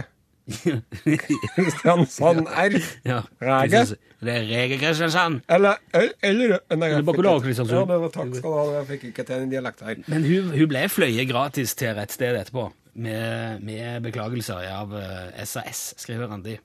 Kristiansand 1.56 2.48
R. 2.50 2.78
ja, 3.06 3.20
Rege? 3.46 3.84
Det 4.20 4.34
er 4.34 4.48
Rege 4.50 4.80
Kristiansand. 4.82 5.44
Eller 5.48 5.78
L 5.94 6.10
eller 6.26 6.56
nei, 6.74 6.90
Eller 6.90 7.06
bacalao 7.06 7.44
Kristiansund. 7.44 7.78
Ja, 7.78 7.86
det 7.92 8.00
var 8.02 8.14
takk 8.16 8.32
skal 8.34 8.50
du 8.50 8.58
ha. 8.58 8.64
Jeg 8.80 8.88
fikk 8.94 9.06
ikke 9.12 9.28
til 9.28 9.44
den 9.44 9.54
dialekten 9.54 9.92
her. 9.92 10.02
Men 10.10 10.26
hun, 10.26 10.50
hun 10.56 10.72
ble 10.72 10.82
fløyet 10.90 11.30
gratis 11.30 11.76
til 11.78 11.94
rett 12.00 12.16
sted 12.16 12.40
etterpå, 12.42 12.66
med, 13.06 13.62
med 13.70 14.02
beklagelser 14.08 14.66
av 14.74 14.98
eh, 14.98 15.44
SAS, 15.46 15.92
skriver 16.02 16.32
Randi. 16.32 16.58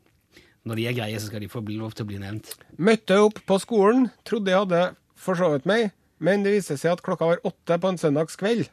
Når 0.65 0.81
de 0.81 0.87
er 0.89 0.97
greie, 0.97 1.21
så 1.21 1.29
skal 1.29 1.45
de 1.45 1.51
få 1.53 1.61
lov 1.69 1.93
til 1.93 2.07
å 2.07 2.09
bli 2.09 2.23
nevnt. 2.23 2.55
Møtte 2.81 3.21
opp 3.21 3.43
på 3.45 3.61
skolen, 3.61 4.09
trodde 4.25 4.55
jeg 4.55 4.65
hadde 4.65 4.87
forsovet 5.21 5.69
meg, 5.69 5.91
men 6.19 6.45
det 6.45 6.55
viste 6.55 6.77
seg 6.81 6.95
at 6.95 7.05
klokka 7.05 7.29
var 7.33 7.45
åtte 7.47 7.79
på 7.81 7.91
en 7.91 8.01
søndagskveld. 8.01 8.69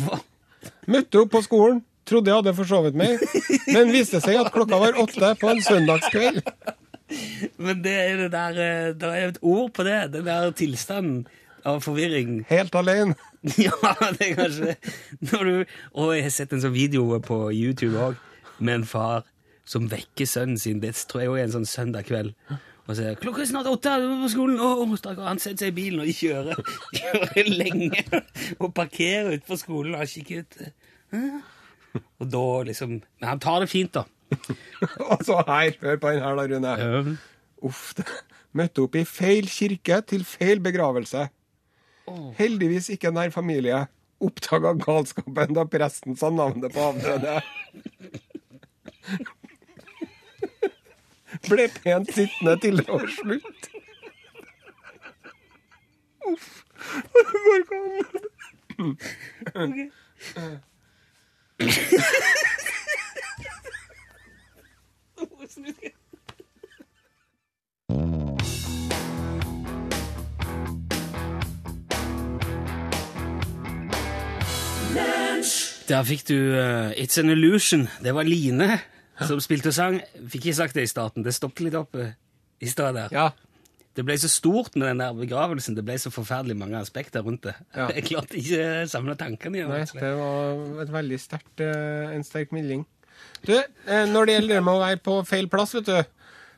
Hva? 0.00 0.20
Møtte 0.90 1.22
opp 1.22 1.32
på 1.34 1.42
skolen, 1.44 1.82
trodde 2.08 2.30
jeg 2.30 2.40
hadde 2.40 2.56
forsovet 2.56 2.96
meg, 2.98 3.22
men 3.70 3.92
viste 3.94 4.20
seg 4.22 4.40
at 4.40 4.52
klokka 4.54 4.80
var 4.80 4.98
åtte 5.00 5.34
på 5.40 5.50
en 5.52 5.62
søndagskveld. 5.64 6.42
Men 7.58 7.82
det 7.84 7.96
er 7.98 8.20
det 8.20 8.28
der 8.30 8.58
eh, 8.62 8.92
Det 8.94 9.08
er 9.10 9.32
et 9.32 9.38
ord 9.42 9.72
på 9.74 9.82
det. 9.82 10.12
Den 10.12 10.28
der 10.28 10.52
tilstanden 10.54 11.24
av 11.66 11.80
forvirring. 11.82 12.44
Helt 12.52 12.74
alene. 12.78 13.16
Ja, 13.58 13.72
det 14.18 14.28
er 14.28 14.34
kanskje 14.36 14.70
det. 14.70 14.94
Når 15.30 15.44
du, 15.44 15.74
og 15.96 16.14
jeg 16.14 16.26
har 16.26 16.34
sett 16.34 16.54
en 16.54 16.62
sånn 16.62 16.76
video 16.76 17.06
på 17.24 17.48
YouTube 17.50 17.98
òg, 17.98 18.18
med 18.60 18.82
en 18.82 18.88
far 18.88 19.24
som 19.68 19.86
vekker 19.90 20.28
sønnen 20.28 20.60
sin. 20.60 20.80
Det 20.82 20.92
tror 21.08 21.24
jeg 21.24 21.32
òg 21.32 21.38
er 21.38 21.46
en 21.48 21.56
sånn 21.58 21.68
søndag 21.68 22.08
kveld. 22.10 22.34
Og 22.86 22.96
sier 22.96 23.14
'Klokka 23.14 23.42
er 23.42 23.50
snart 23.50 23.68
åtte, 23.70 23.96
du 24.00 24.06
må 24.08 24.16
på 24.24 24.30
skolen.' 24.32 24.60
Å, 24.60 24.96
stakkar. 24.98 25.28
Han 25.28 25.38
setter 25.42 25.66
seg 25.66 25.72
i 25.72 25.76
bilen 25.76 26.00
og 26.00 26.06
kjører, 26.16 26.56
kjører 27.00 27.50
lenge 27.50 28.04
og 28.58 28.72
parkerer 28.74 29.36
utenfor 29.36 29.56
skolen 29.60 29.94
og 29.98 30.08
kikker 30.10 30.44
ut. 30.44 30.52
Og 32.20 32.26
da 32.30 32.46
liksom 32.70 32.90
Men 33.00 33.28
han 33.28 33.40
tar 33.42 33.60
det 33.60 33.70
fint, 33.70 33.94
da. 33.94 34.04
Og 35.10 35.24
så 35.26 35.40
her, 35.46 35.72
hør 35.80 35.96
på 35.98 36.10
den 36.14 36.22
her 36.22 36.34
da, 36.38 36.44
Rune. 36.46 37.16
Uff, 37.66 37.94
det. 37.98 38.06
Møtte 38.56 38.82
opp 38.82 38.94
i 38.98 39.04
feil 39.06 39.46
kirke 39.50 40.00
til 40.10 40.24
feil 40.26 40.60
begravelse. 40.62 41.28
Heldigvis 42.38 42.88
ikke 42.94 43.12
nær 43.14 43.30
familie. 43.34 43.84
Oppdaga 44.20 44.72
galskapen 44.78 45.54
da 45.56 45.64
presten 45.70 46.16
sa 46.18 46.30
navnet 46.34 46.74
på 46.74 46.80
avdøde. 46.90 47.34
Ble 51.48 51.68
pent 51.82 52.12
sittende 52.14 52.56
til 52.60 52.76
det 52.78 52.88
var 52.88 53.06
slutt. 53.16 53.70
Uff. 56.32 56.64
Det 57.12 57.24
går 57.32 57.56
ikke 57.60 57.76
an. 57.84 58.30
Der 75.90 76.02
fikk 76.06 76.28
du 76.28 76.34
uh, 76.54 76.90
It's 76.94 77.18
an 77.18 77.30
Illusion. 77.30 77.88
Det 78.02 78.14
var 78.14 78.22
Line 78.22 78.78
som 79.28 79.40
spilte 79.42 79.70
og 79.70 79.76
sang. 79.76 80.00
Fikk 80.20 80.48
ikke 80.48 80.58
sagt 80.62 80.78
det 80.78 80.86
i 80.86 80.90
starten. 80.90 81.24
Det 81.26 81.34
stoppet 81.36 81.66
litt 81.66 81.78
opp 81.78 81.96
eh, 81.98 82.14
i 82.60 82.70
stad 82.70 82.96
der. 82.98 83.14
Ja. 83.14 83.30
Det 83.96 84.04
ble 84.06 84.14
så 84.22 84.30
stort 84.30 84.76
med 84.78 84.86
den 84.86 85.02
der 85.02 85.16
begravelsen. 85.16 85.74
Det 85.76 85.84
ble 85.84 85.96
så 85.98 86.12
forferdelig 86.14 86.56
mange 86.60 86.78
aspekter 86.78 87.24
rundt 87.26 87.48
det. 87.48 87.56
Ja. 87.74 87.88
Jeg 87.96 88.06
klarte 88.12 88.38
ikke 88.38 88.62
å 88.84 88.86
samle 88.92 89.16
tankene 89.18 89.60
igjen. 89.60 89.74
Nei, 89.74 89.82
det 89.98 90.14
var 90.20 90.84
et 90.84 90.94
veldig 90.94 91.20
sterkt, 91.20 91.64
eh, 91.66 92.14
en 92.14 92.26
sterk 92.26 92.54
melding. 92.56 92.86
Du, 93.44 93.56
eh, 93.56 94.06
når 94.08 94.28
det 94.28 94.36
gjelder 94.38 94.54
det 94.56 94.64
med 94.64 94.76
å 94.76 94.82
være 94.82 95.00
på 95.04 95.18
feil 95.28 95.50
plass, 95.52 95.74
vet 95.76 95.88
du, 95.90 95.98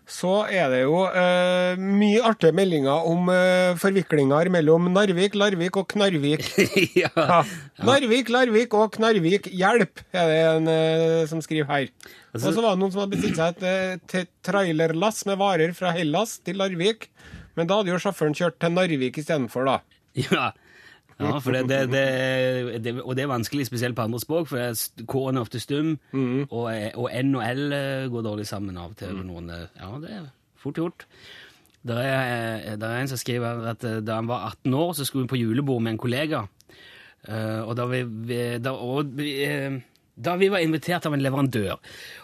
så 0.08 0.32
er 0.50 0.66
det 0.72 0.80
jo 0.82 1.04
eh, 1.06 1.78
mye 1.78 2.22
artige 2.26 2.54
meldinger 2.56 3.06
om 3.08 3.28
eh, 3.32 3.74
forviklinger 3.80 4.50
mellom 4.52 4.88
Narvik, 4.92 5.36
Larvik 5.38 5.78
og 5.78 5.86
Knarvik. 5.92 6.42
ja. 7.02 7.10
Ja. 7.14 7.38
Narvik, 7.86 8.32
Larvik 8.34 8.74
og 8.74 8.90
Knarvik, 8.96 9.46
hjelp, 9.54 10.02
er 10.12 10.32
det 10.32 10.40
en 10.48 10.72
eh, 10.72 11.22
som 11.30 11.42
skriver 11.44 11.70
her. 11.70 11.86
Altså- 12.32 12.50
og 12.50 12.56
så 12.58 12.64
var 12.64 12.74
det 12.74 12.82
noen 12.82 12.94
som 12.94 13.04
hadde 13.04 13.14
bestilt 13.14 13.38
seg 13.38 13.62
et 13.62 14.16
eh, 14.18 14.26
trailerlass 14.44 15.22
med 15.30 15.38
varer 15.40 15.76
fra 15.78 15.94
Hellas 15.96 16.38
til 16.42 16.58
Larvik. 16.60 17.08
Men 17.56 17.68
da 17.68 17.78
hadde 17.78 17.92
jo 17.92 18.00
sjåføren 18.02 18.36
kjørt 18.36 18.58
til 18.60 18.74
Narvik 18.74 19.22
istedenfor, 19.22 19.68
da. 19.68 19.78
ja. 20.18 20.50
Ja, 21.22 21.38
for 21.42 21.56
det, 21.56 21.62
det, 21.70 22.82
det, 22.84 22.94
og 23.02 23.16
det 23.16 23.24
er 23.24 23.30
vanskelig, 23.30 23.66
spesielt 23.68 23.96
på 23.98 24.06
andre 24.06 24.20
språk, 24.22 24.50
for 24.50 24.58
K-en 25.12 25.38
er 25.38 25.44
ofte 25.44 25.60
stum, 25.62 25.94
og, 26.48 26.66
og 26.98 27.08
N 27.12 27.36
og 27.38 27.44
L 27.46 27.76
eh, 27.76 28.08
går 28.12 28.26
dårlig 28.26 28.46
sammen 28.48 28.78
av 28.78 28.92
og 28.92 28.98
til. 29.00 29.14
Mm. 29.16 29.28
Noen, 29.30 29.52
eh, 29.54 29.68
ja, 29.80 29.92
det 30.02 30.16
er 30.18 30.26
fort 30.62 30.80
gjort. 30.80 31.06
Det 31.82 31.98
er, 31.98 32.18
eh, 32.72 32.74
der 32.78 32.88
er 32.88 33.02
en 33.02 33.10
som 33.10 33.20
skriver 33.20 33.64
at 33.74 33.86
da 34.06 34.18
han 34.18 34.30
var 34.30 34.50
18 34.52 34.74
år, 34.74 34.92
så 34.98 35.06
skulle 35.06 35.26
hun 35.26 35.32
på 35.32 35.40
julebord 35.40 35.82
med 35.82 35.96
en 35.96 36.02
kollega. 36.02 36.44
Og 37.22 37.76
da 37.78 37.84
vi, 37.86 38.00
da, 38.58 38.72
og 38.74 39.12
da 40.16 40.36
vi 40.36 40.50
var 40.52 40.62
invitert 40.62 41.06
av 41.08 41.14
en 41.16 41.22
leverandør. 41.22 41.78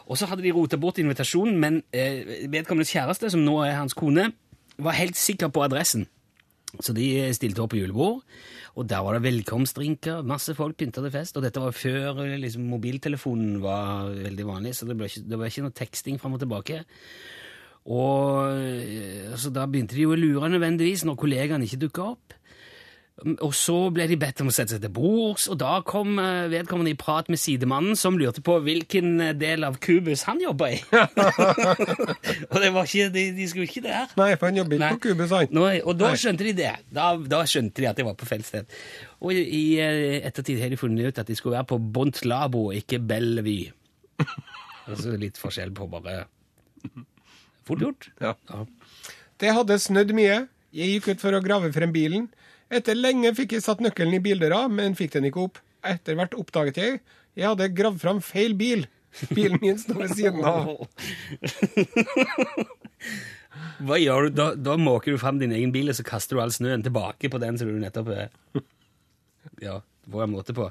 Og 0.09 0.19
så 0.19 0.29
hadde 0.29 0.45
de 0.45 0.53
rota 0.55 0.79
bort 0.81 1.01
invitasjonen, 1.01 1.57
men 1.61 1.81
eh, 1.93 2.47
vedkommendes 2.51 2.93
kjæreste, 2.93 3.33
som 3.33 3.45
nå 3.45 3.59
er 3.65 3.79
hans 3.79 3.97
kone, 3.97 4.31
var 4.79 4.99
helt 4.99 5.19
sikker 5.19 5.51
på 5.53 5.65
adressen. 5.65 6.07
Så 6.77 6.93
de 6.93 7.07
stilte 7.33 7.63
opp 7.65 7.73
på 7.73 7.81
julebord, 7.81 8.21
og 8.77 8.87
der 8.91 9.01
var 9.03 9.17
det 9.17 9.25
velkomstdrinker, 9.25 10.21
masse 10.29 10.53
folk 10.55 10.77
pynta 10.79 11.01
til 11.01 11.15
fest, 11.15 11.39
og 11.39 11.47
dette 11.47 11.63
var 11.63 11.75
før 11.75 12.21
liksom, 12.39 12.67
mobiltelefonen 12.69 13.57
var 13.63 14.13
veldig 14.13 14.47
vanlig, 14.47 14.75
så 14.77 14.87
det, 14.87 14.99
ble 14.99 15.09
ikke, 15.09 15.25
det 15.31 15.39
var 15.41 15.51
ikke 15.51 15.65
noe 15.65 15.79
teksting 15.81 16.21
fram 16.21 16.37
og 16.37 16.43
tilbake. 16.45 16.83
Og 17.89 18.53
eh, 18.53 19.33
så 19.41 19.51
da 19.55 19.65
begynte 19.65 19.97
de 19.97 20.05
jo 20.05 20.13
å 20.13 20.21
lure 20.21 20.53
nødvendigvis 20.53 21.07
når 21.09 21.19
kollegaene 21.23 21.65
ikke 21.65 21.81
dukka 21.87 22.11
opp. 22.13 22.38
Og 23.19 23.51
så 23.57 23.75
ble 23.91 24.05
de 24.07 24.15
bedt 24.21 24.39
om 24.45 24.51
å 24.51 24.53
sette 24.55 24.77
seg 24.77 24.83
til 24.85 24.93
bords, 24.95 25.49
og 25.51 25.59
da 25.59 25.81
kom 25.87 26.21
eh, 26.23 26.47
vedkommende 26.53 26.93
i 26.93 26.99
prat 26.99 27.27
med 27.33 27.41
sidemannen, 27.43 27.97
som 27.99 28.15
lurte 28.21 28.45
på 28.47 28.61
hvilken 28.63 29.17
eh, 29.25 29.33
del 29.35 29.67
av 29.67 29.81
Kubus 29.83 30.23
han 30.29 30.39
jobba 30.43 30.69
i. 30.77 30.79
og 32.53 32.57
det 32.63 32.71
var 32.77 32.87
ikke, 32.87 33.09
de, 33.15 33.25
de 33.35 33.49
skulle 33.51 33.67
ikke 33.67 33.83
der. 33.89 34.15
Nei, 34.21 34.31
for 34.39 34.53
han 34.53 34.61
jobber 34.61 34.79
ikke 34.79 34.93
på 34.95 35.03
Kubus, 35.09 35.35
han. 35.35 35.51
Nå, 35.51 35.67
og 35.83 35.99
da 35.99 36.13
skjønte 36.15 36.47
de 36.47 36.55
det. 36.61 36.73
Da, 36.95 37.11
da 37.35 37.43
skjønte 37.51 37.83
de 37.83 37.91
at 37.91 37.99
det 37.99 38.07
var 38.07 38.15
på 38.21 38.29
feil 38.31 38.47
sted. 38.47 38.79
Og 39.19 39.35
i, 39.35 39.43
i 39.43 39.65
eh, 39.83 40.21
ettertid 40.23 40.63
har 40.63 40.71
de 40.71 40.79
funnet 40.79 41.11
ut 41.11 41.19
at 41.19 41.27
de 41.27 41.39
skulle 41.39 41.59
være 41.59 41.73
på 41.75 41.81
Bontlabo, 41.99 42.69
ikke 42.79 43.03
Bellevue. 43.03 43.75
altså 44.89 45.19
litt 45.19 45.43
forskjell 45.43 45.75
på 45.75 45.91
bare 45.91 46.21
Fort 47.69 47.83
gjort. 47.83 48.07
Ja. 48.23 48.33
Ja. 48.49 48.63
Det 49.43 49.51
hadde 49.53 49.77
snødd 49.83 50.15
mye. 50.17 50.45
Jeg 50.73 50.95
gikk 50.95 51.11
ut 51.13 51.23
for 51.23 51.37
å 51.37 51.43
grave 51.45 51.69
frem 51.75 51.91
bilen. 51.93 52.31
Etter 52.69 52.99
lenge 52.99 53.33
fikk 53.37 53.55
jeg 53.57 53.65
satt 53.65 53.81
nøkkelen 53.85 54.19
i 54.19 54.25
bildøra, 54.25 54.67
men 54.69 54.97
fikk 54.99 55.17
den 55.17 55.31
ikke 55.31 55.47
opp. 55.47 55.63
Etter 55.87 56.19
hvert 56.19 56.37
oppdaget 56.37 56.83
jeg 56.83 57.01
jeg 57.39 57.47
hadde 57.47 57.69
gravd 57.71 58.01
fram 58.03 58.19
feil 58.25 58.55
bil. 58.59 58.87
Bilen 59.35 59.59
min 59.63 59.79
sto 59.79 59.95
ved 59.99 60.11
siden 60.19 60.43
av. 60.47 60.73
Hva 63.87 63.99
gjør 63.99 64.27
du? 64.27 64.31
Da, 64.35 64.47
da 64.59 64.75
måker 64.81 65.15
du 65.15 65.19
fram 65.23 65.39
din 65.39 65.55
egen 65.55 65.71
bil, 65.75 65.89
og 65.91 65.97
så 65.97 66.03
kaster 66.07 66.37
du 66.37 66.43
all 66.43 66.53
snøen 66.55 66.83
tilbake 66.83 67.31
på 67.31 67.39
den 67.43 67.59
som 67.61 67.71
du 67.71 67.79
nettopp 67.79 68.11
Ja, 68.17 68.27
Ja, 69.63 69.77
får 70.11 70.25
jeg 70.25 70.33
måte 70.35 70.53
på. 70.57 70.67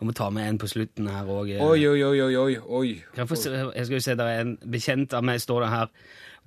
Vi 0.00 0.08
må 0.08 0.12
ta 0.16 0.30
med 0.34 0.48
en 0.48 0.58
på 0.58 0.66
slutten 0.70 1.06
her 1.12 1.28
òg. 1.30 1.52
Oi, 1.60 1.80
oi, 1.86 2.02
oi, 2.02 2.20
oi, 2.26 2.34
oi. 2.40 2.56
oi. 2.58 2.90
Jeg 3.14 3.28
skal 3.30 3.96
jo 3.96 4.02
se, 4.02 4.16
det 4.18 4.26
er 4.26 4.42
en 4.42 4.56
bekjent 4.72 5.14
av 5.14 5.22
meg, 5.26 5.42
står 5.42 5.60
det 5.66 5.70
her, 5.74 5.88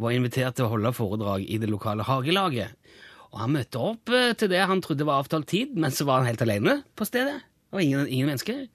var 0.04 0.12
invitert 0.16 0.54
til 0.58 0.66
å 0.68 0.74
holde 0.74 0.92
foredrag 0.98 1.42
i 1.46 1.60
det 1.62 1.70
lokale 1.72 2.04
hagelaget. 2.08 2.74
Og 3.34 3.40
han 3.42 3.56
møtte 3.56 3.82
opp 3.82 4.12
eh, 4.14 4.34
til 4.38 4.52
det 4.52 4.62
han 4.70 4.82
trodde 4.86 5.08
var 5.10 5.24
avtalt 5.24 5.50
tid, 5.50 5.74
men 5.76 5.94
så 5.94 6.06
var 6.06 6.22
han 6.22 6.30
helt 6.30 6.44
alene 6.46 6.82
på 6.98 7.08
stedet. 7.10 7.40
Det 7.42 7.78
var 7.78 7.86
ingen, 7.86 8.06
ingen 8.08 8.30
mennesker. 8.30 8.68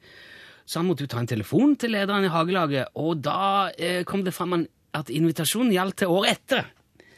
Så 0.69 0.81
han 0.81 0.89
måtte 0.89 1.07
jo 1.07 1.13
ta 1.13 1.23
en 1.23 1.31
telefon 1.31 1.77
til 1.81 1.95
lederen 1.95 2.27
i 2.27 2.33
hagelaget, 2.33 2.91
og 2.99 3.23
da 3.25 3.71
eh, 3.79 4.03
kom 4.09 4.27
det 4.27 4.35
fram 4.37 4.59
at 4.99 5.13
invitasjonen 5.15 5.71
gjaldt 5.73 6.03
til 6.03 6.11
året 6.13 6.35
etter. 6.35 6.67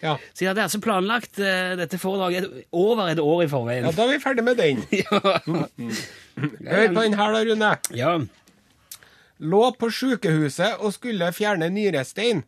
Ja. 0.00 0.14
Så 0.32 0.44
de 0.44 0.48
hadde 0.48 0.64
altså 0.64 0.80
planlagt 0.84 1.40
eh, 1.42 1.72
dette 1.80 1.98
foredraget 2.00 2.46
over 2.76 3.10
et 3.10 3.20
år 3.20 3.42
i 3.44 3.48
forveien. 3.52 3.88
ja, 3.88 3.94
da 3.96 4.04
er 4.06 4.12
vi 4.14 4.20
ferdig 4.22 4.44
med 4.46 4.60
den. 4.60 4.84
Hør 6.70 6.92
på 6.94 7.02
den 7.02 7.16
her 7.18 7.34
da, 7.34 7.42
Rune. 7.48 7.72
ja. 7.96 8.12
Lå 9.40 9.60
på 9.80 9.88
sykehuset 9.88 10.82
og 10.84 10.92
skulle 10.92 11.30
fjerne 11.32 11.70
nyrestein. 11.72 12.42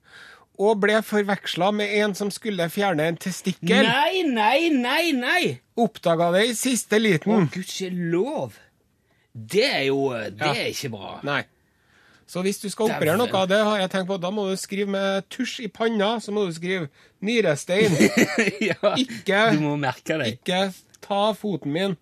Og 0.61 0.77
ble 0.83 0.99
forveksla 1.03 1.71
med 1.75 1.95
en 2.03 2.12
som 2.15 2.29
skulle 2.31 2.67
fjerne 2.71 3.07
en 3.09 3.17
testikkel. 3.17 3.87
Nei, 3.88 4.23
nei, 4.29 4.69
nei, 4.75 5.12
nei! 5.17 5.43
Oppdaga 5.81 6.29
det 6.35 6.43
i 6.51 6.53
siste 6.59 6.99
liten. 7.01 7.33
Å, 7.33 7.47
gudskjelov! 7.55 8.59
Det 9.33 9.65
er 9.65 9.87
jo 9.88 10.11
Det 10.12 10.37
Ja. 10.45 10.53
er 10.53 10.69
ikke 10.75 10.91
bra. 10.93 11.15
Nei. 11.25 11.43
Så 12.29 12.43
hvis 12.45 12.61
du 12.62 12.69
skal 12.71 12.87
operere 12.93 13.17
noe 13.19 13.33
av 13.35 13.49
det, 13.49 13.59
har 13.65 13.79
jeg 13.81 13.91
tenkt 13.91 14.07
på, 14.09 14.17
da 14.21 14.31
må 14.31 14.45
du 14.51 14.57
skrive 14.57 14.88
med 14.88 15.25
tusj 15.33 15.65
i 15.65 15.69
panna, 15.69 16.15
så 16.21 16.33
må 16.33 16.47
du 16.47 16.53
skrive 16.57 16.88
nyrestein. 17.21 17.93
ja, 18.71 18.93
Ikke, 18.97 19.41
du 19.57 19.61
må 19.65 19.75
merke 19.81 20.17
deg. 20.21 20.38
ikke 20.38 20.73
ta 21.05 21.33
foten 21.37 21.73
min. 21.75 21.97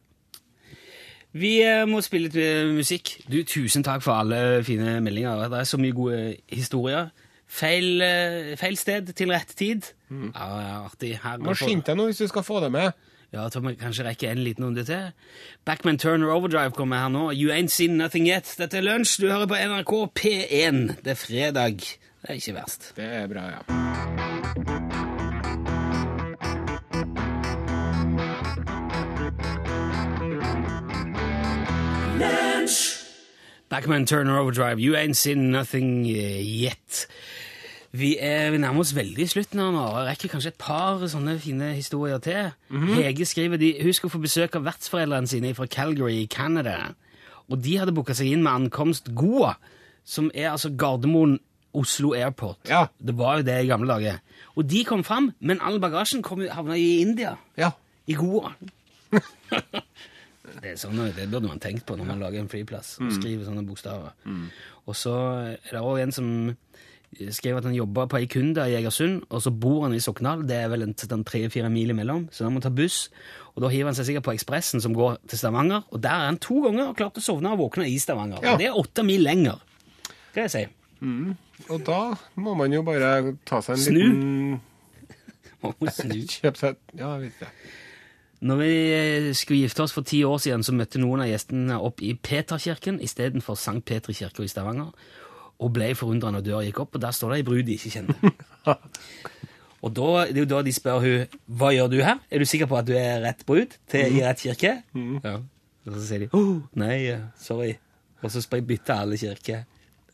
Vi 1.33 1.61
eh, 1.63 1.85
må 1.87 2.01
spille 2.03 2.27
litt 2.29 2.37
eh, 2.43 2.67
musikk. 2.75 3.13
Du, 3.31 3.41
Tusen 3.47 3.83
takk 3.87 4.03
for 4.03 4.19
alle 4.19 4.63
fine 4.67 4.99
meldinger. 5.03 5.47
Det 5.51 5.61
er 5.63 5.69
så 5.71 5.79
mye 5.79 5.95
gode 5.95 6.21
historier. 6.51 7.11
Feil, 7.51 8.01
eh, 8.05 8.57
feil 8.61 8.77
sted 8.79 9.11
til 9.19 9.33
rett 9.35 9.55
tid. 9.59 9.89
Ja, 10.11 10.49
ja, 10.63 10.77
artig. 10.87 11.17
Her 11.23 11.41
Må 11.43 11.57
skynde 11.59 11.89
deg 11.89 11.99
nå 11.99 12.07
hvis 12.11 12.23
du 12.23 12.29
skal 12.31 12.47
få 12.47 12.61
det 12.63 12.71
med. 12.75 12.93
Ja, 13.33 13.45
jeg 13.45 13.53
tror 13.55 13.67
vi 13.69 13.75
kanskje 13.79 14.07
rekker 14.07 14.31
en 14.31 14.43
liten 14.43 14.65
runde 14.67 14.85
til. 14.87 15.13
Backman 15.67 15.99
Turner 15.99 16.33
Overdrive 16.35 16.75
kommer 16.75 17.03
her 17.03 17.13
nå. 17.15 17.31
You 17.31 17.53
ain't 17.55 17.75
seen 17.75 17.99
nothing 17.99 18.27
yet. 18.27 18.55
Dette 18.59 18.79
er 18.79 18.87
lunsj. 18.87 19.21
Du 19.23 19.29
hører 19.31 19.47
på 19.51 19.59
NRK 19.59 19.95
P1. 20.19 20.83
Det 21.05 21.15
er 21.15 21.21
fredag. 21.27 21.79
Det 22.23 22.29
er 22.35 22.43
ikke 22.43 22.59
verst. 22.59 22.93
Det 22.97 23.07
er 23.07 23.31
bra, 23.31 23.47
ja. 23.55 24.20
Backman 33.71 34.05
Turner 34.05 34.39
Overdrive, 34.39 34.81
You 34.81 34.97
Ain't 34.97 35.15
Seen 35.15 35.53
Nothing 35.53 36.05
Yet. 36.05 37.07
Vi 37.93 38.17
er 38.19 38.51
vi 38.51 38.59
nærmer 38.59 38.83
oss 38.83 38.91
veldig 38.97 39.29
slutten 39.31 39.61
nå. 39.63 39.85
Jeg 39.95 40.09
rekker 40.09 40.33
kanskje 40.33 40.51
et 40.51 40.59
par 40.59 41.05
sånne 41.11 41.37
fine 41.39 41.69
historier 41.77 42.19
til. 42.19 42.51
Hege 42.97 43.29
skriver 43.31 43.63
de, 43.63 43.77
hun 43.79 43.95
skal 43.95 44.11
få 44.11 44.19
besøk 44.25 44.59
av 44.59 44.67
vertsforeldrene 44.67 45.31
sine 45.31 45.55
fra 45.55 45.69
Calgary 45.71 46.25
i 46.25 46.27
Canada. 46.27 46.97
Og 47.47 47.63
de 47.63 47.77
hadde 47.79 47.95
booka 47.95 48.15
seg 48.19 48.33
inn 48.33 48.43
med 48.43 48.51
ankomst 48.57 49.13
Goa, 49.15 49.55
som 50.03 50.33
er 50.35 50.51
altså 50.51 50.75
Gardermoen 50.75 51.39
Oslo 51.71 52.11
Airport. 52.19 52.59
Ja. 52.67 52.89
Det 52.99 53.15
var 53.19 53.39
jo 53.39 53.47
det 53.47 53.61
i 53.63 53.71
gamle 53.71 53.87
dager. 53.87 54.19
Og 54.59 54.67
de 54.67 54.83
kom 54.83 55.07
fram, 55.07 55.31
men 55.39 55.63
all 55.63 55.79
bagasjen 55.79 56.27
kom, 56.27 56.43
havna 56.43 56.75
i 56.75 56.97
India. 57.07 57.37
Ja. 57.55 57.71
I 58.11 58.19
Goa. 58.19 58.51
det, 60.61 60.73
er 60.73 60.79
sånn, 60.81 60.99
det 61.17 61.29
burde 61.31 61.49
man 61.49 61.61
tenkt 61.63 61.87
på 61.89 61.97
når 61.99 62.09
man 62.09 62.21
lager 62.23 62.41
en 62.43 62.49
flyplass 62.51 62.97
og 63.01 63.13
skriver 63.15 63.47
sånne 63.47 63.63
bokstaver. 63.69 64.13
Og 64.91 64.97
så 64.99 65.15
er 65.55 65.71
det 65.71 65.81
også 65.83 66.03
en 66.03 66.13
som 66.17 66.31
skrev 67.35 67.57
at 67.59 67.65
han 67.67 67.75
jobba 67.75 68.05
på 68.07 68.21
Eikunda 68.21 68.69
i 68.71 68.77
Egersund, 68.79 69.25
og 69.35 69.41
så 69.43 69.51
bor 69.51 69.83
han 69.83 69.95
i 69.97 70.03
Sokndal. 70.03 70.45
Det 70.47 70.57
er 70.63 70.69
vel 70.71 70.85
en 70.87 70.93
sånn 70.99 71.25
tre-fire 71.27 71.67
mil 71.73 71.91
imellom, 71.91 72.29
så 72.31 72.47
han 72.47 72.55
må 72.55 72.63
ta 72.63 72.71
buss. 72.71 73.09
Og 73.57 73.65
da 73.65 73.71
hiver 73.73 73.91
han 73.91 73.97
seg 73.99 74.07
sikkert 74.07 74.29
på 74.29 74.35
Ekspressen 74.37 74.83
som 74.85 74.95
går 74.95 75.17
til 75.29 75.41
Stavanger, 75.41 75.83
og 75.91 76.03
der 76.05 76.15
er 76.15 76.29
han 76.31 76.39
to 76.43 76.61
ganger 76.69 76.93
og 76.93 76.97
klart 77.01 77.19
å 77.19 77.25
sovne 77.25 77.51
og 77.55 77.59
våkne 77.65 77.89
i 77.91 77.99
Stavanger. 77.99 78.39
Ja. 78.47 78.55
Og 78.55 78.63
det 78.63 78.69
er 78.71 78.79
åtte 78.79 79.03
mil 79.07 79.27
lenger, 79.27 79.59
skal 80.31 80.47
jeg 80.47 80.55
si. 80.55 80.65
Og 81.69 81.83
da 81.87 82.01
må 82.41 82.55
man 82.59 82.73
jo 82.79 82.85
bare 82.87 83.35
ta 83.49 83.59
seg 83.65 83.75
en 83.75 83.85
Snu. 83.89 84.01
liten 84.01 84.61
snu. 85.99 86.19
Kjøpe 86.39 86.57
seg 86.63 86.79
Ja, 86.95 87.17
jeg 87.19 87.27
vet 87.27 87.43
det. 87.43 87.51
Når 88.41 88.57
vi 88.57 88.71
eh, 88.97 89.31
skulle 89.37 89.67
gifte 89.67 89.85
oss 89.85 89.93
for 89.93 90.07
ti 90.07 90.23
år 90.25 90.39
siden, 90.41 90.63
så 90.65 90.73
møtte 90.73 91.01
noen 91.03 91.21
av 91.25 91.29
gjestene 91.29 91.77
opp 91.77 92.01
i 92.01 92.15
Peterkirken 92.17 93.01
istedenfor 93.05 93.59
Sankt 93.61 93.85
Petri 93.91 94.15
kirke 94.17 94.47
i 94.47 94.49
Stavanger, 94.49 94.95
og 95.61 95.73
ble 95.77 95.91
forundra 95.99 96.33
når 96.33 96.47
døra 96.47 96.63
gikk 96.65 96.81
opp, 96.87 96.97
og 96.97 97.05
der 97.05 97.13
står 97.17 97.35
det 97.35 97.41
ei 97.43 97.47
brud 97.51 97.67
de 97.69 97.77
ikke 97.77 97.93
kjenner. 97.99 98.31
og 99.85 99.93
da, 99.97 100.07
det 100.31 100.39
er 100.39 100.47
jo 100.47 100.51
da 100.55 100.63
de 100.65 100.73
spør 100.73 101.03
hun 101.05 101.37
hva 101.61 101.75
gjør 101.77 101.93
du 101.93 101.99
her? 102.01 102.23
Er 102.33 102.41
du 102.41 102.49
sikker 102.49 102.71
på 102.71 102.79
at 102.81 102.89
du 102.89 102.95
er 102.97 103.21
rett 103.27 103.45
brud 103.49 103.77
til 103.93 104.17
i 104.17 104.25
rett 104.25 104.41
kirke? 104.41 104.79
Ja. 104.97 105.37
Og 105.89 105.99
så 105.99 106.07
sier 106.07 106.25
de 106.25 106.31
oh, 106.37 106.63
nei, 106.81 106.97
sorry. 107.41 107.75
Og 108.25 108.33
så 108.33 108.41
bytter 108.57 109.05
alle 109.05 109.21
kirke. 109.21 109.63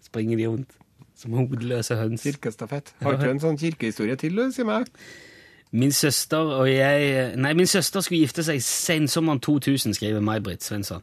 Springer 0.02 0.38
de 0.38 0.50
rundt 0.50 0.76
som 1.16 1.34
hodeløse 1.38 1.96
høns. 1.98 2.26
Kirkestafett. 2.26 2.92
Har 3.02 3.16
ikke 3.16 3.30
du 3.30 3.34
en 3.36 3.42
sånn 3.42 3.58
kirkehistorie 3.60 4.18
til, 4.20 4.36
du, 4.36 4.50
si 4.54 4.66
meg? 4.66 4.90
Min 5.74 5.92
søster 5.92 6.52
og 6.60 6.68
jeg 6.70 7.32
Nei, 7.40 7.52
min 7.58 7.66
søster 7.66 8.04
skulle 8.04 8.22
gifte 8.22 8.44
seg 8.46 8.62
sensommeren 8.64 9.40
2000, 9.42 9.96
skriver 9.98 10.22
May-Britt 10.24 10.64
Svensson. 10.64 11.02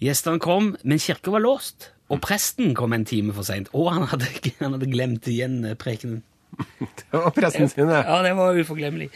Gjestene 0.00 0.40
kom, 0.40 0.74
men 0.82 1.00
kirka 1.00 1.32
var 1.32 1.44
låst. 1.44 1.90
Og 2.10 2.18
presten 2.24 2.74
kom 2.74 2.92
en 2.96 3.06
time 3.06 3.34
for 3.36 3.46
seint. 3.46 3.70
Og 3.76 3.92
han 3.94 4.08
hadde, 4.10 4.28
han 4.62 4.76
hadde 4.76 4.90
glemt 4.90 5.28
igjen 5.30 5.62
eh, 5.64 5.78
prekenen. 5.78 6.24
Det 7.10 7.14
var 7.14 7.30
presten 7.34 7.68
sin, 7.70 7.88
det. 7.88 8.00
Ja, 8.04 8.16
det 8.26 8.32
var 8.36 8.58
uforglemmelig. 8.58 9.06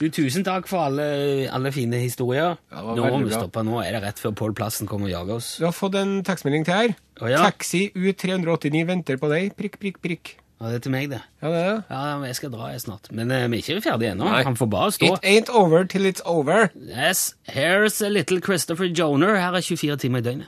Du, 0.00 0.06
tusen 0.12 0.42
takk 0.44 0.66
for 0.68 0.88
alle, 0.88 1.04
alle 1.52 1.70
fine 1.72 2.00
historier. 2.00 2.56
Ja, 2.72 2.82
nå 2.82 3.10
må 3.12 3.20
vi 3.26 3.32
stoppe. 3.32 3.62
Nå 3.64 3.78
er 3.84 3.94
det 3.94 4.02
rett 4.02 4.20
før 4.20 4.34
Pål 4.40 4.56
Plassen 4.56 4.88
kommer 4.88 5.08
og 5.08 5.12
jager 5.12 5.36
oss. 5.36 5.50
Du 5.60 5.66
har 5.68 5.76
fått 5.76 5.98
en 6.00 6.18
tekstmelding 6.26 6.66
til 6.66 6.74
her. 6.76 6.96
Oh, 7.20 7.28
ja. 7.30 7.44
Taxi 7.44 7.86
U389 7.94 8.84
venter 8.88 9.20
på 9.20 9.30
deg. 9.32 9.54
Prikk, 9.58 9.78
prikk, 9.80 10.00
prikk. 10.04 10.34
Ja, 10.60 10.66
det 10.66 10.74
er 10.74 10.78
til 10.78 10.90
meg, 10.90 11.10
det. 11.10 11.20
Ja, 11.42 11.48
det 11.48 11.58
er 11.58 11.74
det. 11.74 11.82
Ja, 11.90 12.16
men 12.18 12.26
Jeg 12.26 12.36
skal 12.36 12.50
dra 12.50 12.66
jeg 12.72 12.80
snart. 12.80 13.12
Men 13.12 13.30
eh, 13.30 13.50
vi 13.50 13.58
er 13.60 13.62
ikke 13.62 13.82
ferdige 13.82 14.10
ennå. 14.10 14.24
Nei. 14.24 14.42
Han 14.42 14.56
får 14.56 14.66
bare 14.66 14.92
stå. 14.92 15.06
It 15.14 15.20
ain't 15.22 15.50
over 15.54 15.84
till 15.84 16.06
it's 16.06 16.22
over. 16.24 16.68
Yes, 16.74 17.34
here's 17.48 18.02
a 18.02 18.08
little 18.08 18.40
Christopher 18.40 18.84
Joner. 18.86 19.36
Her 19.36 19.52
er 19.52 19.60
24 19.60 19.96
timer 19.96 20.18
i 20.18 20.22
døgnet. 20.22 20.46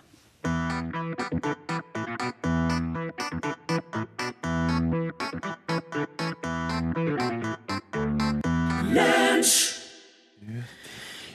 Lunsj! 8.95 9.77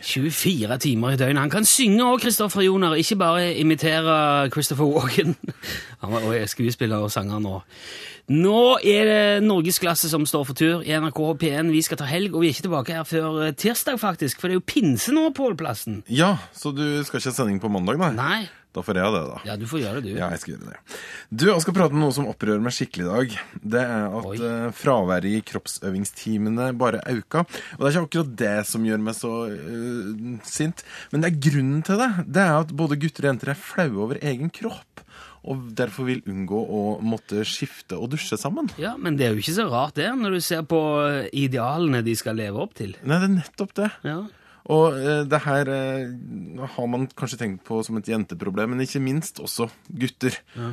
24 0.02 0.78
timer 0.78 1.10
i 1.10 1.18
døgnet. 1.18 1.42
Han 1.42 1.50
kan 1.50 1.66
synge 1.66 2.04
òg, 2.06 2.20
Christopher 2.22 2.62
Joner, 2.62 2.94
ikke 2.94 3.16
bare 3.16 3.54
imitere 3.56 4.50
Christopher 4.50 4.86
Walken. 4.86 5.36
Han 6.02 6.12
var 6.14 6.20
også 6.20 6.48
skuespiller 6.48 6.98
og 6.98 7.12
sanger 7.12 7.40
nå. 7.40 7.62
Nå 8.32 8.80
er 8.82 9.06
det 9.06 9.46
norgesklasse 9.46 10.10
som 10.10 10.24
står 10.26 10.46
for 10.50 10.58
tur 10.58 10.82
i 10.82 10.94
NRK 10.98 11.20
P1. 11.42 11.70
Vi 11.70 11.84
skal 11.86 12.00
ta 12.02 12.08
helg, 12.10 12.34
og 12.34 12.42
vi 12.42 12.50
er 12.50 12.56
ikke 12.56 12.66
tilbake 12.66 12.98
her 12.98 13.06
før 13.06 13.42
eh, 13.46 13.54
tirsdag, 13.54 14.00
faktisk. 14.02 14.42
For 14.42 14.50
det 14.50 14.56
er 14.56 14.62
jo 14.64 14.66
pinse 14.66 15.14
nå, 15.14 15.28
Pål 15.38 15.54
Plassen. 15.60 16.00
Ja, 16.10 16.36
så 16.58 16.74
du 16.74 16.84
skal 17.06 17.22
ikke 17.22 17.30
ha 17.30 17.36
sending 17.38 17.62
på 17.62 17.70
mandag, 17.70 18.02
da? 18.02 18.10
Nei. 18.18 18.46
Da 18.76 18.82
får 18.84 18.98
jeg 19.00 19.12
det, 19.14 19.22
da. 19.30 19.36
Ja, 19.48 19.54
du 19.56 19.64
får 19.70 19.80
gjøre 19.80 20.02
det, 20.02 20.10
du. 20.10 20.18
Ja, 20.20 20.28
jeg 20.34 20.42
skal 20.42 20.56
gjøre 20.56 20.74
det. 20.74 20.98
Du, 21.30 21.46
jeg 21.48 21.64
skal 21.64 21.76
prate 21.78 21.96
om 21.96 22.02
noe 22.02 22.16
som 22.18 22.26
opprører 22.28 22.64
meg 22.66 22.76
skikkelig 22.76 23.06
i 23.06 23.12
dag. 23.12 23.38
Det 23.76 23.84
er 23.86 24.18
at 24.20 24.28
Oi. 24.34 24.36
eh, 24.50 24.66
fraværet 24.76 25.30
i 25.30 25.44
kroppsøvingstimene 25.48 26.72
bare 26.82 27.04
auka. 27.14 27.46
Og 27.78 27.86
det 27.86 27.88
er 27.88 27.94
ikke 27.94 28.10
akkurat 28.10 28.36
det 28.42 28.56
som 28.68 28.90
gjør 28.90 29.06
meg 29.06 29.16
så 29.16 29.32
uh, 29.48 30.42
sint, 30.50 30.84
men 31.14 31.24
det 31.24 31.30
er 31.30 31.40
grunnen 31.48 31.86
til 31.88 32.02
det. 32.02 32.12
Det 32.26 32.44
er 32.44 32.58
at 32.66 32.76
både 32.76 33.00
gutter 33.00 33.30
og 33.30 33.32
jenter 33.32 33.54
er 33.54 33.64
flaue 33.70 34.04
over 34.10 34.20
egen 34.20 34.52
kropp. 34.52 35.06
Og 35.46 35.68
derfor 35.78 36.08
vil 36.10 36.24
unngå 36.30 36.58
å 36.58 36.84
måtte 37.06 37.44
skifte 37.46 38.00
og 38.02 38.10
dusje 38.16 38.38
sammen. 38.42 38.72
Ja, 38.82 38.96
Men 38.98 39.20
det 39.20 39.28
er 39.28 39.36
jo 39.36 39.44
ikke 39.44 39.58
så 39.60 39.68
rart, 39.70 39.96
det, 40.00 40.08
når 40.18 40.38
du 40.38 40.42
ser 40.42 40.64
på 40.70 40.80
eh, 41.06 41.28
idealene 41.38 42.02
de 42.06 42.16
skal 42.18 42.40
leve 42.40 42.64
opp 42.64 42.74
til. 42.80 42.96
Nei, 43.06 43.20
det 43.22 43.30
er 43.30 43.36
nettopp 43.38 43.76
det. 43.78 43.92
Ja. 44.08 44.20
Og 44.72 44.98
eh, 44.98 45.22
det 45.30 45.42
her 45.46 45.70
eh, 45.70 46.10
har 46.76 46.88
man 46.90 47.08
kanskje 47.18 47.40
tenkt 47.42 47.64
på 47.68 47.82
som 47.86 47.98
et 48.00 48.10
jenteproblem, 48.10 48.70
men 48.74 48.82
ikke 48.86 49.04
minst 49.04 49.40
også 49.44 49.68
gutter 49.88 50.38
ja. 50.56 50.70